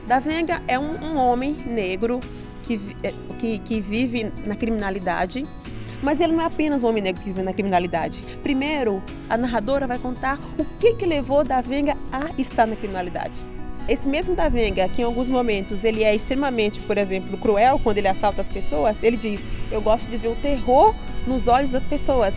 Davenga 0.09 0.63
é 0.67 0.77
um, 0.79 0.93
um 1.05 1.17
homem 1.17 1.53
negro 1.67 2.19
que, 2.65 2.81
é, 3.03 3.13
que, 3.39 3.59
que 3.61 3.81
vive 3.81 4.33
na 4.47 4.57
criminalidade 4.57 5.47
mas 6.03 6.21
ele 6.21 6.33
não 6.33 6.43
é 6.43 6.47
apenas 6.47 6.83
um 6.83 6.89
homem 6.89 7.03
negro 7.03 7.21
que 7.21 7.29
vive 7.29 7.43
na 7.43 7.53
criminalidade. 7.53 8.23
Primeiro, 8.43 9.03
a 9.29 9.37
narradora 9.37 9.87
vai 9.87 9.99
contar 9.99 10.39
o 10.59 10.65
que, 10.79 10.95
que 10.95 11.07
levou 11.07 11.45
Davenga 11.45 11.97
a 12.13 12.31
estar 12.39 12.67
na 12.67 12.77
criminalidade. 12.77 13.41
Esse 13.89 14.09
mesmo 14.09 14.37
Davenga, 14.37 14.89
que 14.89 15.03
em 15.03 15.05
alguns 15.05 15.29
momentos 15.29 15.83
ele 15.83 16.05
é 16.05 16.15
extremamente, 16.15 16.81
por 16.81 16.97
exemplo, 16.97 17.37
cruel 17.37 17.81
quando 17.83 17.99
ele 17.99 18.09
assalta 18.09 18.41
as 18.41 18.49
pessoas, 18.49 19.03
ele 19.03 19.17
diz: 19.17 19.43
Eu 19.71 19.81
gosto 19.81 20.09
de 20.09 20.17
ver 20.17 20.29
o 20.29 20.37
terror 20.37 20.95
nos 21.27 21.49
olhos 21.49 21.73
das 21.73 21.85
pessoas. 21.85 22.35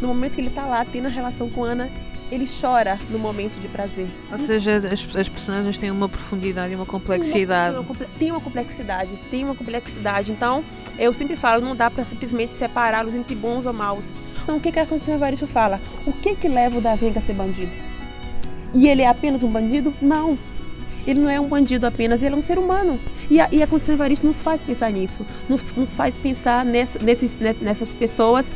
No 0.00 0.08
momento 0.08 0.34
que 0.34 0.40
ele 0.40 0.48
está 0.48 0.66
lá 0.66 0.84
tendo 0.84 1.06
a 1.06 1.10
relação 1.10 1.48
com 1.48 1.64
Ana, 1.64 1.90
ele 2.30 2.46
chora 2.60 2.98
no 3.10 3.18
momento 3.18 3.58
de 3.58 3.68
prazer. 3.68 4.06
Ou 4.30 4.38
seja, 4.38 4.76
as, 4.76 5.16
as 5.16 5.28
personagens 5.28 5.76
têm 5.78 5.90
uma 5.90 6.08
profundidade 6.08 6.72
e 6.72 6.76
uma 6.76 6.86
complexidade. 6.86 7.74
Tem 7.74 7.84
uma, 7.84 8.08
tem 8.18 8.30
uma, 8.30 8.40
complexidade, 8.40 9.10
tem 9.30 9.44
uma 9.44 9.54
complexidade. 9.54 10.32
Então, 10.32 10.64
eu 10.98 11.12
sempre 11.14 11.36
falo, 11.36 11.64
não 11.64 11.74
dá 11.74 11.90
para 11.90 12.04
simplesmente 12.04 12.52
separá-los 12.52 13.14
entre 13.14 13.34
bons 13.34 13.66
ou 13.66 13.72
maus. 13.72 14.12
Então, 14.42 14.56
o 14.56 14.60
que, 14.60 14.70
que 14.70 14.78
a 14.78 14.86
Consciência 14.86 15.14
Evaristo 15.14 15.46
fala? 15.46 15.80
O 16.06 16.12
que 16.12 16.34
que 16.34 16.48
leva 16.48 16.78
o 16.78 16.80
Davi 16.80 17.08
a 17.08 17.20
ser 17.20 17.34
bandido? 17.34 17.72
E 18.74 18.88
ele 18.88 19.02
é 19.02 19.08
apenas 19.08 19.42
um 19.42 19.48
bandido? 19.48 19.92
Não. 20.00 20.38
Ele 21.06 21.20
não 21.20 21.30
é 21.30 21.40
um 21.40 21.48
bandido 21.48 21.86
apenas, 21.86 22.22
ele 22.22 22.34
é 22.34 22.38
um 22.38 22.42
ser 22.42 22.58
humano. 22.58 23.00
E 23.30 23.40
a, 23.40 23.48
e 23.50 23.62
a 23.62 23.66
Consciência 23.66 23.94
Evaristo 23.94 24.26
nos 24.26 24.42
faz 24.42 24.62
pensar 24.62 24.92
nisso, 24.92 25.24
nos, 25.48 25.62
nos 25.74 25.94
faz 25.94 26.18
pensar 26.18 26.66
nessa, 26.66 26.98
nesses, 26.98 27.34
nessas 27.60 27.92
pessoas 27.94 28.48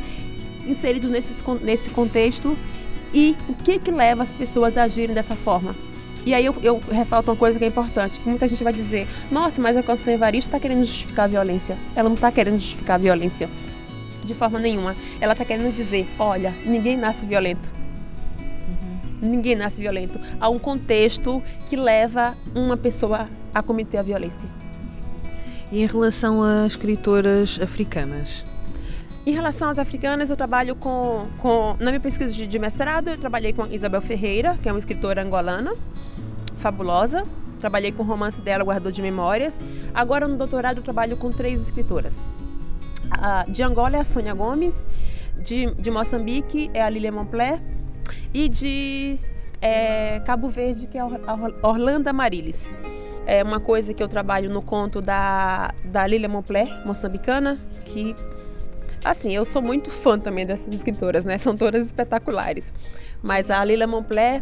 inseridos 0.67 1.11
nesse, 1.11 1.33
nesse 1.61 1.89
contexto 1.89 2.57
e 3.13 3.35
o 3.47 3.53
que 3.53 3.79
que 3.79 3.91
leva 3.91 4.23
as 4.23 4.31
pessoas 4.31 4.77
a 4.77 4.83
agirem 4.83 5.13
dessa 5.13 5.35
forma. 5.35 5.75
E 6.25 6.33
aí 6.33 6.45
eu, 6.45 6.55
eu 6.63 6.81
ressalto 6.89 7.29
uma 7.29 7.37
coisa 7.37 7.59
que 7.59 7.65
é 7.65 7.67
importante, 7.67 8.19
que 8.19 8.27
muita 8.27 8.47
gente 8.47 8.63
vai 8.63 8.71
dizer, 8.71 9.07
nossa, 9.29 9.61
mas 9.61 9.75
a 9.75 9.83
Constituição 9.83 10.13
Evaristo 10.13 10.49
está 10.49 10.59
querendo 10.59 10.83
justificar 10.83 11.25
a 11.25 11.27
violência. 11.27 11.77
Ela 11.95 12.07
não 12.07 12.15
está 12.15 12.31
querendo 12.31 12.55
justificar 12.55 12.95
a 12.95 12.97
violência 12.97 13.49
de 14.23 14.33
forma 14.33 14.57
nenhuma. 14.57 14.95
Ela 15.19 15.33
está 15.33 15.43
querendo 15.43 15.73
dizer, 15.75 16.07
olha, 16.17 16.55
ninguém 16.65 16.95
nasce 16.95 17.25
violento. 17.25 17.71
Uhum. 19.21 19.29
Ninguém 19.29 19.55
nasce 19.55 19.81
violento. 19.81 20.17
Há 20.39 20.49
um 20.49 20.57
contexto 20.57 21.43
que 21.67 21.75
leva 21.75 22.37
uma 22.55 22.77
pessoa 22.77 23.29
a 23.53 23.61
cometer 23.61 23.97
a 23.97 24.01
violência. 24.01 24.49
E 25.71 25.81
em 25.81 25.85
relação 25.85 26.41
a 26.41 26.65
escritoras 26.65 27.59
africanas? 27.61 28.45
Em 29.25 29.31
relação 29.31 29.69
às 29.69 29.79
africanas, 29.79 30.29
eu 30.29 30.35
trabalho 30.35 30.75
com, 30.75 31.25
com 31.37 31.77
na 31.79 31.91
minha 31.91 31.99
pesquisa 31.99 32.33
de, 32.33 32.45
de 32.45 32.59
mestrado, 32.59 33.07
eu 33.07 33.17
trabalhei 33.17 33.53
com 33.53 33.65
Isabel 33.67 34.01
Ferreira, 34.01 34.57
que 34.61 34.67
é 34.67 34.71
uma 34.71 34.79
escritora 34.79 35.23
angolana, 35.23 35.73
fabulosa. 36.57 37.23
Trabalhei 37.57 37.93
com 37.93 38.03
o 38.03 38.05
romance 38.05 38.41
dela, 38.41 38.65
Guardou 38.65 38.91
de 38.91 39.01
Memórias. 39.01 39.61
Agora, 39.93 40.27
no 40.27 40.35
doutorado, 40.35 40.77
eu 40.77 40.83
trabalho 40.83 41.15
com 41.15 41.31
três 41.31 41.61
escritoras. 41.61 42.17
de 43.47 43.63
Angola 43.63 43.95
é 43.95 44.01
a 44.01 44.03
Sônia 44.03 44.33
Gomes, 44.33 44.85
de, 45.41 45.73
de 45.75 45.89
Moçambique 45.89 46.69
é 46.73 46.81
a 46.81 46.89
Lilia 46.89 47.11
Montpler 47.11 47.61
e 48.33 48.49
de 48.49 49.17
é, 49.61 50.19
Cabo 50.25 50.49
Verde, 50.49 50.87
que 50.87 50.97
é 50.97 51.01
a 51.01 51.09
Orlando 51.61 52.13
Marilis. 52.13 52.69
É 53.25 53.41
uma 53.41 53.61
coisa 53.61 53.93
que 53.93 54.03
eu 54.03 54.09
trabalho 54.09 54.49
no 54.49 54.61
conto 54.61 55.01
da, 55.01 55.73
da 55.85 56.05
Lilia 56.05 56.27
Montpler, 56.27 56.67
moçambicana, 56.85 57.57
que 57.85 58.13
Assim, 59.03 59.35
eu 59.35 59.43
sou 59.43 59.61
muito 59.61 59.89
fã 59.89 60.17
também 60.17 60.45
dessas 60.45 60.73
escritoras, 60.73 61.25
né? 61.25 61.37
São 61.37 61.55
todas 61.55 61.85
espetaculares. 61.85 62.73
Mas 63.21 63.49
a 63.49 63.63
Lila 63.63 63.85
Montpler, 63.85 64.41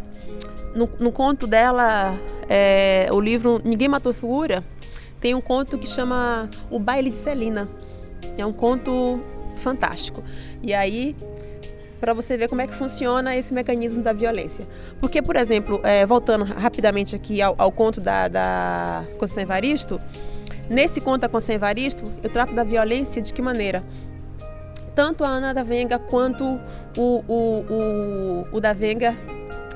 no, 0.74 0.88
no 1.00 1.10
conto 1.10 1.46
dela, 1.46 2.18
é, 2.48 3.08
o 3.10 3.20
livro 3.20 3.60
Ninguém 3.64 3.88
Matou 3.88 4.12
Segura, 4.12 4.64
tem 5.20 5.34
um 5.34 5.40
conto 5.40 5.78
que 5.78 5.88
chama 5.88 6.48
O 6.70 6.78
Baile 6.78 7.10
de 7.10 7.16
Celina. 7.16 7.68
É 8.38 8.46
um 8.46 8.52
conto 8.52 9.20
fantástico. 9.56 10.22
E 10.62 10.72
aí, 10.72 11.16
para 12.00 12.14
você 12.14 12.36
ver 12.36 12.48
como 12.48 12.60
é 12.60 12.66
que 12.66 12.74
funciona 12.74 13.36
esse 13.36 13.54
mecanismo 13.54 14.02
da 14.02 14.12
violência. 14.12 14.66
Porque, 15.00 15.22
por 15.22 15.36
exemplo, 15.36 15.80
é, 15.84 16.04
voltando 16.04 16.44
rapidamente 16.44 17.14
aqui 17.14 17.40
ao, 17.40 17.54
ao 17.58 17.70
conto 17.70 18.00
da, 18.00 18.26
da 18.26 19.04
Conceição 19.18 19.42
Evaristo, 19.42 20.00
nesse 20.68 21.00
conto 21.00 21.20
da 21.20 21.28
Conceição 21.28 21.54
Evaristo, 21.54 22.02
eu 22.22 22.30
trato 22.30 22.54
da 22.54 22.64
violência 22.64 23.22
de 23.22 23.32
que 23.32 23.40
maneira? 23.40 23.84
Tanto 24.94 25.24
a 25.24 25.28
Ana 25.28 25.52
da 25.52 25.62
Venga 25.62 25.98
quanto 25.98 26.44
o, 26.96 27.24
o, 27.26 27.64
o, 27.70 28.48
o 28.52 28.60
da 28.60 28.72
Venga, 28.72 29.16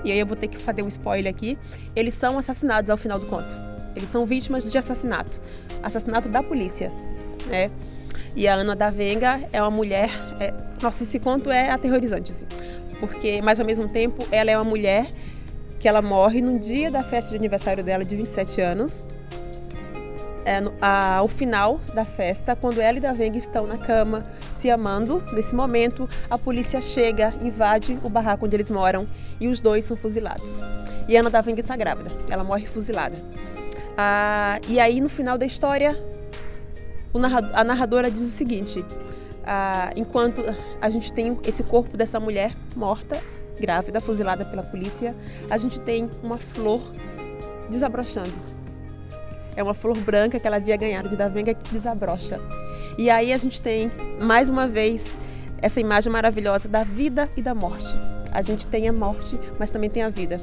e 0.05 0.13
aí 0.13 0.19
eu 0.19 0.27
vou 0.27 0.37
ter 0.37 0.49
que 0.49 0.59
fazer 0.59 0.83
um 0.83 0.89
spoiler 0.89 1.33
aqui, 1.33 1.59
eles 1.95 2.15
são 2.15 2.39
assassinados 2.39 2.91
ao 2.91 2.97
final 2.97 3.19
do 3.19 3.27
conto. 3.27 3.67
Eles 3.97 4.11
são 4.11 4.27
vítimas 4.27 4.71
de 4.71 4.77
assassinato. 4.77 5.41
Assassinato 5.83 6.29
da 6.29 6.43
polícia. 6.43 6.93
Né? 7.47 7.71
E 8.37 8.47
a 8.47 8.55
Ana 8.55 8.77
da 8.77 8.91
Venga 8.91 9.41
é 9.53 9.61
uma 9.61 9.71
mulher. 9.71 10.11
É... 10.39 10.53
Nossa, 10.83 11.03
esse 11.03 11.19
conto 11.19 11.51
é 11.51 11.71
aterrorizante, 11.71 12.33
assim. 12.33 12.47
Porque, 13.01 13.41
mas 13.43 13.59
ao 13.59 13.67
mesmo 13.67 13.89
tempo, 13.89 14.27
ela 14.31 14.51
é 14.51 14.57
uma 14.57 14.65
mulher 14.65 15.07
que 15.79 15.89
ela 15.89 16.03
morre 16.03 16.43
no 16.43 16.59
dia 16.59 16.91
da 16.91 17.03
festa 17.03 17.31
de 17.31 17.37
aniversário 17.37 17.83
dela, 17.83 18.05
de 18.05 18.15
27 18.15 18.61
anos. 18.61 19.03
É, 20.45 20.61
no, 20.61 20.73
a, 20.81 21.17
ao 21.17 21.29
final 21.29 21.81
da 21.95 22.05
festa, 22.05 22.55
quando 22.55 22.81
ela 22.81 22.99
e 22.99 23.01
da 23.01 23.13
Venga 23.13 23.39
estão 23.39 23.67
na 23.67 23.79
cama, 23.79 24.25
se 24.57 24.71
amando. 24.71 25.23
Nesse 25.33 25.55
momento, 25.55 26.09
a 26.31 26.39
polícia 26.39 26.81
chega, 26.81 27.35
invade 27.43 27.99
o 28.03 28.09
barraco 28.09 28.47
onde 28.47 28.57
eles 28.57 28.71
moram 28.71 29.07
e 29.41 29.49
os 29.49 29.61
dois 29.61 29.85
são 29.85 29.97
fuzilados. 29.97 30.61
E 31.09 31.17
Ana 31.17 31.31
da 31.31 31.41
Venga 31.41 31.61
está 31.61 31.77
grávida, 31.77 32.11
ela 32.31 32.43
morre 32.43 32.67
fuzilada. 32.67 33.17
Ah, 33.97 34.59
e 34.69 34.81
aí, 34.81 35.01
no 35.01 35.09
final 35.09 35.39
da 35.39 35.47
história, 35.47 35.97
narrador, 37.15 37.51
a 37.55 37.65
narradora 37.65 38.11
diz 38.11 38.23
o 38.23 38.29
seguinte: 38.29 38.85
ah, 39.45 39.93
enquanto 39.97 40.43
a 40.81 40.91
gente 40.91 41.13
tem 41.13 41.39
esse 41.45 41.63
corpo 41.63 41.97
dessa 41.97 42.19
mulher 42.21 42.55
morta, 42.75 43.23
grávida, 43.59 44.01
fuzilada 44.01 44.45
pela 44.45 44.63
polícia, 44.63 45.15
a 45.51 45.57
gente 45.57 45.81
tem 45.81 46.11
uma 46.23 46.39
flor 46.39 46.81
desabrochando. 47.71 48.35
É 49.55 49.63
uma 49.63 49.75
flor 49.75 49.99
branca 49.99 50.39
que 50.39 50.47
ela 50.47 50.57
havia 50.57 50.77
ganhado 50.77 51.09
de 51.09 51.17
Davenga 51.17 51.55
que 51.55 51.73
desabrocha. 51.73 52.39
E 52.99 53.11
aí 53.11 53.33
a 53.33 53.37
gente 53.37 53.61
tem, 53.61 53.91
mais 54.23 54.49
uma 54.49 54.67
vez, 54.67 55.19
essa 55.61 55.79
imagem 55.81 56.11
maravilhosa 56.11 56.69
da 56.69 56.83
vida 56.83 57.31
e 57.37 57.43
da 57.43 57.55
morte. 57.55 57.95
A 58.33 58.41
gente 58.41 58.67
tem 58.67 58.89
a 58.89 58.93
morte, 58.93 59.39
mas 59.59 59.71
também 59.71 59.91
tem 59.91 60.03
a 60.03 60.09
vida. 60.09 60.41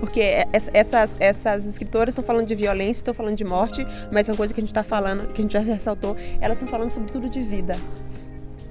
Porque 0.00 0.20
essas, 0.72 1.20
essas 1.20 1.66
escritoras 1.66 2.12
estão 2.12 2.24
falando 2.24 2.46
de 2.46 2.54
violência, 2.54 3.00
estão 3.00 3.14
falando 3.14 3.36
de 3.36 3.44
morte, 3.44 3.86
mas 4.12 4.28
é 4.28 4.32
uma 4.32 4.36
coisa 4.36 4.52
que 4.52 4.60
a 4.60 4.62
gente 4.62 4.70
está 4.70 4.82
falando, 4.82 5.32
que 5.32 5.40
a 5.40 5.42
gente 5.42 5.52
já 5.52 5.60
ressaltou, 5.60 6.16
elas 6.40 6.56
estão 6.56 6.68
falando 6.68 6.90
sobretudo 6.90 7.28
de 7.28 7.40
vida. 7.42 7.76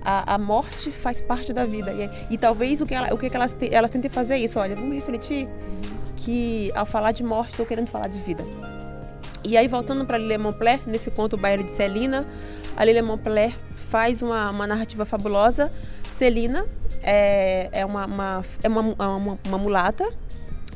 A, 0.04 0.36
a, 0.36 0.38
morte 0.38 0.92
faz 0.92 1.22
parte 1.22 1.54
da 1.54 1.66
vida. 1.66 1.94
E, 1.94 2.34
e 2.34 2.38
talvez 2.38 2.82
o 2.82 2.86
que, 2.86 2.94
ela, 2.94 3.14
o 3.14 3.18
que 3.18 3.34
elas, 3.34 3.54
te, 3.54 3.74
elas 3.74 3.92
tentem 3.92 4.10
fazer 4.10 4.34
é 4.34 4.40
isso. 4.40 4.60
Olha, 4.60 4.76
vamos 4.76 4.96
refletir 4.96 5.48
que 6.18 6.72
ao 6.76 6.86
falar 6.86 7.12
de 7.12 7.24
morte, 7.24 7.52
estou 7.52 7.66
querendo 7.66 7.88
falar 7.88 8.08
de 8.08 8.20
vida. 8.20 8.44
E 9.44 9.58
aí, 9.58 9.68
voltando 9.68 10.06
para 10.06 10.18
Lilian 10.18 10.38
Montpler, 10.38 10.80
nesse 10.86 11.10
conto 11.10 11.36
O 11.36 11.38
Baile 11.38 11.64
de 11.64 11.72
Celina, 11.72 12.26
a 12.76 12.86
Lilian 12.86 13.04
Montpler 13.04 13.52
faz 13.90 14.22
uma, 14.22 14.52
uma 14.52 14.68
narrativa 14.68 15.04
fabulosa. 15.04 15.72
Celina 16.18 16.66
é, 17.02 17.70
é, 17.72 17.86
uma, 17.86 18.06
uma 18.06 18.44
é 18.64 18.68
uma, 18.68 18.82
uma, 18.82 19.40
uma, 19.48 19.58
mulata, 19.58 20.08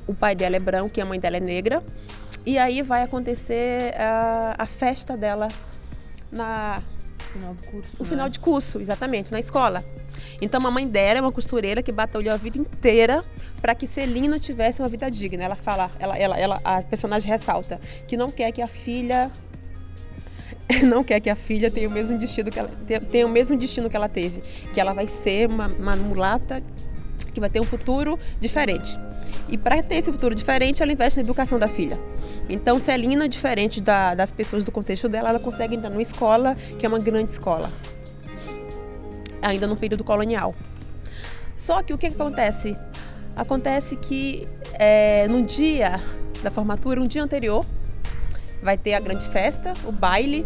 o 0.07 0.13
pai 0.13 0.35
dela 0.35 0.55
é 0.55 0.59
branco 0.59 0.97
e 0.97 1.01
a 1.01 1.05
mãe 1.05 1.19
dela 1.19 1.37
é 1.37 1.39
negra. 1.39 1.83
E 2.45 2.57
aí 2.57 2.81
vai 2.81 3.03
acontecer 3.03 3.93
a, 3.97 4.55
a 4.57 4.65
festa 4.65 5.15
dela 5.15 5.47
na, 6.31 6.81
Final 7.35 7.53
do 7.53 7.63
curso. 7.67 7.95
O 7.99 8.03
né? 8.03 8.09
final 8.09 8.29
de 8.29 8.39
curso, 8.39 8.79
exatamente, 8.79 9.31
na 9.31 9.39
escola. 9.39 9.83
Então 10.41 10.65
a 10.65 10.71
mãe 10.71 10.87
dela 10.87 11.19
é 11.19 11.21
uma 11.21 11.31
costureira 11.31 11.83
que 11.83 11.91
batalhou 11.91 12.33
a 12.33 12.37
vida 12.37 12.57
inteira 12.57 13.25
para 13.61 13.75
que 13.75 13.85
Celina 13.85 14.39
tivesse 14.39 14.81
uma 14.81 14.87
vida 14.87 15.11
digna. 15.11 15.43
Ela 15.43 15.55
fala, 15.55 15.91
ela, 15.99 16.17
ela, 16.17 16.39
ela, 16.39 16.61
a 16.63 16.81
personagem 16.81 17.29
ressalta 17.29 17.79
que 18.07 18.15
não 18.15 18.31
quer 18.31 18.53
que 18.53 18.61
a 18.61 18.67
filha 18.69 19.29
não 20.87 21.03
quer 21.03 21.19
que 21.19 21.29
a 21.29 21.35
filha 21.35 21.69
tenha 21.69 21.89
o 21.89 21.91
mesmo 21.91 22.17
destino 22.17 22.49
que 22.49 22.57
ela 22.57 22.69
tenha 23.11 23.25
o 23.25 23.29
mesmo 23.29 23.57
destino 23.57 23.89
que 23.89 23.95
ela 23.95 24.07
teve, 24.07 24.41
que 24.73 24.79
ela 24.79 24.93
vai 24.93 25.07
ser 25.07 25.49
uma, 25.49 25.67
uma 25.67 25.95
mulata 25.97 26.63
que 27.33 27.39
vai 27.41 27.49
ter 27.49 27.59
um 27.59 27.65
futuro 27.65 28.17
diferente. 28.39 28.97
E 29.49 29.57
para 29.57 29.83
ter 29.83 29.95
esse 29.95 30.11
futuro 30.11 30.33
diferente, 30.33 30.81
ela 30.81 30.91
investe 30.91 31.19
na 31.19 31.23
educação 31.23 31.59
da 31.59 31.67
filha. 31.67 31.99
Então, 32.47 32.77
Celina, 32.79 33.27
diferente 33.27 33.81
da, 33.81 34.13
das 34.13 34.31
pessoas 34.31 34.63
do 34.63 34.71
contexto 34.71 35.09
dela, 35.09 35.29
ela 35.29 35.39
consegue 35.39 35.75
entrar 35.75 35.89
numa 35.89 36.01
escola 36.01 36.55
que 36.77 36.85
é 36.85 36.89
uma 36.89 36.99
grande 36.99 37.31
escola, 37.31 37.71
ainda 39.41 39.65
no 39.65 39.75
período 39.75 40.03
colonial. 40.03 40.53
Só 41.55 41.81
que 41.81 41.93
o 41.93 41.97
que, 41.97 42.09
que 42.09 42.15
acontece? 42.15 42.77
Acontece 43.35 43.95
que 43.95 44.47
é, 44.73 45.27
no 45.27 45.41
dia 45.41 45.99
da 46.43 46.51
formatura, 46.51 47.01
um 47.01 47.07
dia 47.07 47.23
anterior, 47.23 47.65
vai 48.61 48.77
ter 48.77 48.93
a 48.93 48.99
grande 48.99 49.25
festa, 49.27 49.73
o 49.85 49.91
baile, 49.91 50.45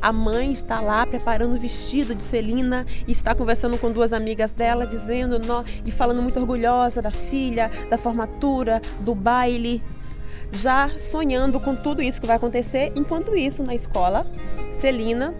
a 0.00 0.12
mãe 0.12 0.52
está 0.52 0.80
lá 0.80 1.06
preparando 1.06 1.54
o 1.54 1.58
vestido 1.58 2.14
de 2.14 2.24
Celina 2.24 2.84
e 3.06 3.12
está 3.12 3.34
conversando 3.34 3.78
com 3.78 3.90
duas 3.90 4.12
amigas 4.12 4.50
dela, 4.50 4.84
dizendo 4.84 5.40
e 5.86 5.92
falando 5.92 6.20
muito 6.20 6.38
orgulhosa 6.40 7.00
da 7.00 7.12
filha, 7.12 7.70
da 7.88 7.96
formatura, 7.96 8.82
do 9.00 9.14
baile, 9.14 9.80
já 10.52 10.90
sonhando 10.98 11.58
com 11.58 11.74
tudo 11.74 12.02
isso 12.02 12.20
que 12.20 12.26
vai 12.26 12.36
acontecer. 12.36 12.92
Enquanto 12.94 13.34
isso, 13.34 13.62
na 13.62 13.74
escola, 13.74 14.26
Celina 14.70 15.34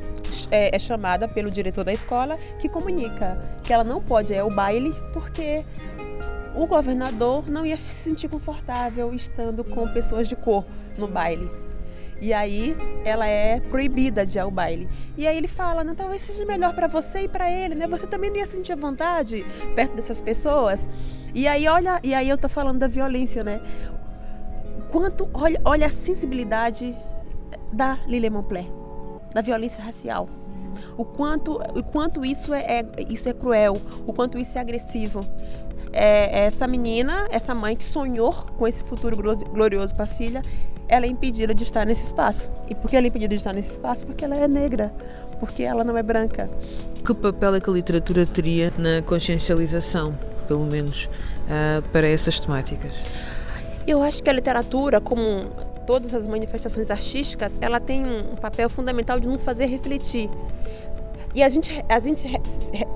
é, 0.51 0.75
é 0.75 0.79
chamada 0.79 1.29
pelo 1.29 1.51
diretor 1.51 1.85
da 1.85 1.93
escola 1.93 2.37
que 2.59 2.69
comunica 2.69 3.39
que 3.63 3.73
ela 3.73 3.85
não 3.85 4.01
pode 4.01 4.33
ir 4.33 4.39
ao 4.39 4.51
baile 4.51 4.95
porque 5.13 5.65
o 6.55 6.67
governador 6.67 7.49
não 7.49 7.65
ia 7.65 7.77
se 7.77 7.93
sentir 7.93 8.29
confortável 8.29 9.15
estando 9.15 9.63
com 9.63 9.87
pessoas 9.89 10.27
de 10.27 10.37
cor 10.37 10.65
no 10.97 11.07
baile. 11.07 11.51
E 12.21 12.33
aí 12.33 12.77
ela 13.05 13.27
é 13.27 13.59
proibida 13.59 14.25
de 14.25 14.39
ir 14.39 14.41
ao 14.41 14.51
baile. 14.51 14.89
E 15.17 15.27
aí 15.27 15.37
ele 15.37 15.49
fala, 15.49 15.83
não, 15.83 15.95
talvez 15.95 16.23
seja 16.23 16.47
melhor 16.47 16.73
para 16.73 16.87
você 16.87 17.23
e 17.23 17.29
para 17.29 17.51
ele, 17.51 17.75
né? 17.75 17.89
Você 17.89 18.07
também 18.07 18.31
não 18.31 18.37
ia 18.37 18.47
sentir 18.47 18.77
vontade 18.77 19.45
perto 19.75 19.97
dessas 19.97 20.21
pessoas. 20.21 20.89
E 21.35 21.49
aí 21.49 21.67
olha, 21.67 21.99
e 22.03 22.15
aí 22.15 22.29
eu 22.29 22.39
tô 22.39 22.49
falando 22.49 22.79
da 22.79 22.87
violência, 22.87 23.43
né? 23.43 23.61
Quanto 24.93 25.29
olha, 25.35 25.61
olha 25.65 25.87
a 25.87 25.91
sensibilidade 25.91 26.97
da 27.73 27.99
Lilian 28.07 28.31
Montpler, 28.31 28.67
da 29.35 29.41
violência 29.41 29.83
racial. 29.83 30.29
O 30.97 31.05
quanto, 31.05 31.61
o 31.75 31.83
quanto 31.83 32.25
isso 32.25 32.55
é, 32.55 32.81
é 32.81 32.87
isso 33.09 33.29
é 33.29 33.33
cruel, 33.33 33.77
o 34.07 34.13
quanto 34.13 34.39
isso 34.39 34.57
é 34.57 34.61
agressivo 34.61 35.21
é, 35.93 36.47
essa 36.47 36.67
menina, 36.67 37.29
essa 37.31 37.55
mãe 37.55 37.77
que 37.77 37.85
sonhou 37.85 38.33
com 38.33 38.67
esse 38.67 38.83
futuro 38.83 39.17
glorioso 39.17 39.95
para 39.95 40.05
a 40.05 40.09
filha, 40.09 40.43
ela 40.89 41.07
é 41.07 41.09
impedida 41.09 41.55
de 41.55 41.63
estar 41.63 41.85
nesse 41.85 42.05
espaço. 42.05 42.51
E 42.69 42.75
por 42.75 42.91
que 42.91 42.97
ela 42.97 43.07
é 43.07 43.09
impedida 43.09 43.35
de 43.35 43.37
estar 43.37 43.53
nesse 43.53 43.73
espaço? 43.73 44.07
Porque 44.07 44.25
ela 44.25 44.37
é 44.37 44.49
negra, 44.49 44.93
porque 45.39 45.63
ela 45.63 45.85
não 45.85 45.97
é 45.97 46.03
branca. 46.03 46.47
Que 47.05 47.15
papel 47.15 47.55
é 47.55 47.61
que 47.61 47.71
a 47.71 47.73
literatura 47.73 48.27
teria 48.27 48.73
na 48.79 49.03
consciencialização, 49.03 50.19
pelo 50.49 50.65
menos, 50.65 51.05
uh, 51.05 51.87
para 51.89 52.07
essas 52.07 52.41
temáticas? 52.41 52.93
Eu 53.87 54.03
acho 54.03 54.23
que 54.23 54.31
a 54.31 54.33
literatura, 54.33 55.01
como 55.01 55.51
todas 55.87 56.15
as 56.15 56.29
manifestações 56.29 56.91
artísticas, 56.91 57.59
ela 57.61 57.81
tem 57.81 58.05
um 58.05 58.37
papel 58.37 58.71
fundamental 58.71 59.19
de 59.19 59.29
nos 59.29 59.43
fazer 59.43 59.67
refletir. 59.67 60.31
E 61.35 61.43
a 61.43 61.49
gente, 61.49 61.85
a 61.89 61.99
gente 61.99 62.31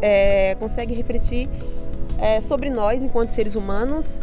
é, 0.01 0.55
consegue 0.57 0.95
refletir 0.95 1.49
é, 2.19 2.41
sobre 2.41 2.71
nós 2.71 3.03
enquanto 3.03 3.31
seres 3.31 3.55
humanos, 3.55 4.21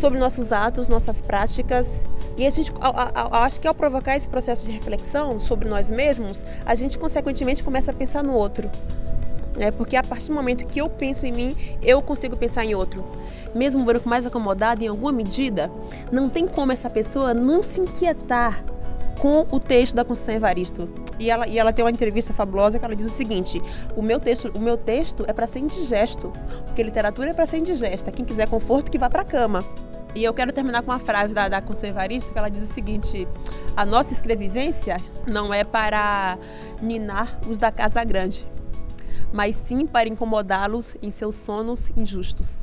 sobre 0.00 0.18
nossos 0.18 0.52
atos, 0.52 0.88
nossas 0.88 1.20
práticas. 1.20 2.02
E 2.38 2.46
a 2.46 2.50
gente, 2.50 2.72
acho 3.32 3.60
que 3.60 3.66
ao 3.66 3.74
provocar 3.74 4.16
esse 4.16 4.28
processo 4.28 4.64
de 4.64 4.70
reflexão 4.70 5.40
sobre 5.40 5.68
nós 5.68 5.90
mesmos, 5.90 6.44
a 6.64 6.74
gente 6.74 6.98
consequentemente 6.98 7.62
começa 7.62 7.90
a 7.90 7.94
pensar 7.94 8.22
no 8.22 8.32
outro. 8.34 8.70
É, 9.58 9.70
porque 9.70 9.96
a 9.96 10.02
partir 10.02 10.28
do 10.28 10.34
momento 10.34 10.66
que 10.66 10.80
eu 10.80 10.88
penso 10.88 11.24
em 11.24 11.32
mim, 11.32 11.56
eu 11.82 12.02
consigo 12.02 12.36
pensar 12.36 12.64
em 12.64 12.74
outro. 12.74 13.04
Mesmo 13.54 13.80
um 13.80 13.84
branco 13.84 14.08
mais 14.08 14.26
acomodado, 14.26 14.84
em 14.84 14.88
alguma 14.88 15.12
medida, 15.12 15.70
não 16.12 16.28
tem 16.28 16.46
como 16.46 16.72
essa 16.72 16.90
pessoa 16.90 17.32
não 17.32 17.62
se 17.62 17.80
inquietar 17.80 18.64
com 19.18 19.46
o 19.50 19.58
texto 19.58 19.94
da 19.94 20.04
Conceição 20.04 20.34
Evaristo. 20.34 20.88
E 21.18 21.30
ela, 21.30 21.48
e 21.48 21.58
ela 21.58 21.72
tem 21.72 21.84
uma 21.84 21.90
entrevista 21.90 22.32
fabulosa 22.32 22.78
que 22.78 22.84
ela 22.84 22.94
diz 22.94 23.06
o 23.06 23.14
seguinte: 23.14 23.62
o 23.96 24.02
meu 24.02 24.20
texto, 24.20 24.52
o 24.54 24.60
meu 24.60 24.76
texto 24.76 25.24
é 25.26 25.32
para 25.32 25.46
ser 25.46 25.60
indigesto, 25.60 26.32
porque 26.66 26.82
literatura 26.82 27.30
é 27.30 27.32
para 27.32 27.46
ser 27.46 27.58
indigesta. 27.58 28.12
Quem 28.12 28.24
quiser 28.24 28.48
conforto, 28.48 28.90
que 28.90 28.98
vá 28.98 29.08
para 29.08 29.22
a 29.22 29.24
cama. 29.24 29.64
E 30.14 30.24
eu 30.24 30.32
quero 30.32 30.52
terminar 30.52 30.82
com 30.82 30.90
uma 30.90 30.98
frase 30.98 31.34
da, 31.34 31.48
da 31.48 31.60
Conservarista 31.60 32.32
que 32.32 32.38
ela 32.38 32.48
diz 32.48 32.62
o 32.62 32.72
seguinte: 32.72 33.26
a 33.76 33.84
nossa 33.84 34.12
escrevivência 34.12 34.96
não 35.26 35.52
é 35.52 35.64
para 35.64 36.38
ninar 36.80 37.38
os 37.48 37.58
da 37.58 37.70
casa 37.70 38.04
grande, 38.04 38.46
mas 39.32 39.56
sim 39.56 39.86
para 39.86 40.08
incomodá-los 40.08 40.96
em 41.02 41.10
seus 41.10 41.34
sonos 41.34 41.90
injustos. 41.96 42.62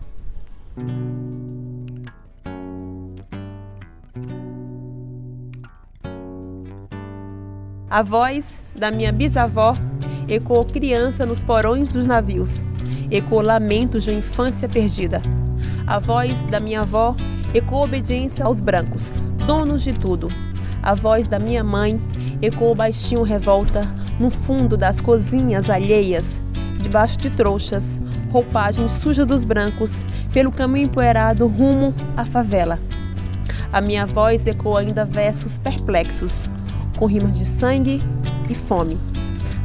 A 7.89 8.02
voz 8.02 8.63
da 8.76 8.89
minha 8.89 9.12
bisavó 9.12 9.76
ecoou 10.28 10.65
criança 10.65 11.28
nos 11.28 11.43
porões 11.43 11.91
dos 11.91 12.08
navios, 12.08 12.63
ecoou 13.12 13.41
lamentos 13.41 14.04
de 14.04 14.10
uma 14.10 14.19
infância 14.19 14.67
perdida. 14.67 15.21
A 15.86 15.99
voz 15.99 16.43
da 16.45 16.60
minha 16.60 16.80
avó 16.80 17.15
ecoou 17.54 17.84
obediência 17.84 18.45
aos 18.45 18.60
brancos, 18.60 19.12
donos 19.45 19.84
de 19.84 19.93
tudo. 19.93 20.28
A 20.82 20.95
voz 20.95 21.28
da 21.28 21.38
minha 21.38 21.63
mãe 21.63 22.02
ecoou 22.41 22.73
baixinho 22.73 23.21
revolta 23.21 23.82
no 24.19 24.32
fundo 24.32 24.76
das 24.76 24.99
cozinhas 24.99 25.69
alheias, 25.69 26.41
debaixo 26.93 27.17
de 27.17 27.32
trouxas, 27.32 27.99
roupagem 28.32 28.88
suja 28.88 29.25
dos 29.25 29.45
brancos, 29.45 30.06
pelo 30.32 30.51
caminho 30.51 30.86
empoeirado 30.86 31.47
rumo 31.47 31.91
à 32.15 32.23
favela. 32.23 32.79
A 33.71 33.82
minha 33.82 34.06
voz 34.06 34.45
ecoou 34.45 34.77
ainda 34.77 35.03
versos 35.03 35.58
perplexos, 35.58 36.43
com 36.99 37.08
rimas 37.08 37.36
de 37.36 37.45
sangue 37.45 37.99
e 38.47 38.53
fome. 38.53 38.99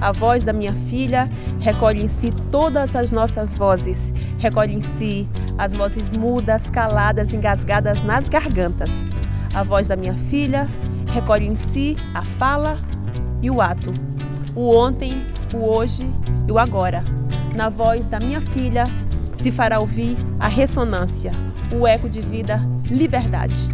A 0.01 0.11
voz 0.11 0.43
da 0.43 0.55
minha 0.55 0.73
filha 0.73 1.29
recolhe 1.61 2.03
em 2.03 2.09
si 2.09 2.31
todas 2.51 2.97
as 2.97 3.11
nossas 3.11 3.53
vozes, 3.53 4.11
recolhe 4.39 4.77
em 4.77 4.81
si 4.81 5.29
as 5.59 5.75
vozes 5.75 6.11
mudas, 6.13 6.71
caladas, 6.71 7.35
engasgadas 7.35 8.01
nas 8.01 8.27
gargantas. 8.31 8.89
A 9.53 9.63
voz 9.63 9.87
da 9.87 9.97
minha 9.97 10.15
filha 10.31 10.67
recolhe 11.13 11.47
em 11.47 11.57
si 11.57 11.95
a 12.15 12.25
fala 12.25 12.79
e 13.43 13.51
o 13.51 13.61
ato, 13.61 13.93
o 14.55 14.75
ontem 14.75 15.13
o 15.57 15.79
hoje 15.79 16.03
e 16.47 16.53
o 16.53 16.59
agora. 16.59 17.03
Na 17.55 17.69
voz 17.69 18.07
da 18.07 18.19
minha 18.19 18.41
filha 18.41 18.85
se 19.37 19.51
fará 19.51 19.79
ouvir 19.79 20.17
a 20.39 20.49
ressonância, 20.49 21.31
o 21.75 21.87
eco 21.87 22.09
de 22.09 22.21
vida, 22.21 22.61
liberdade. 22.91 23.69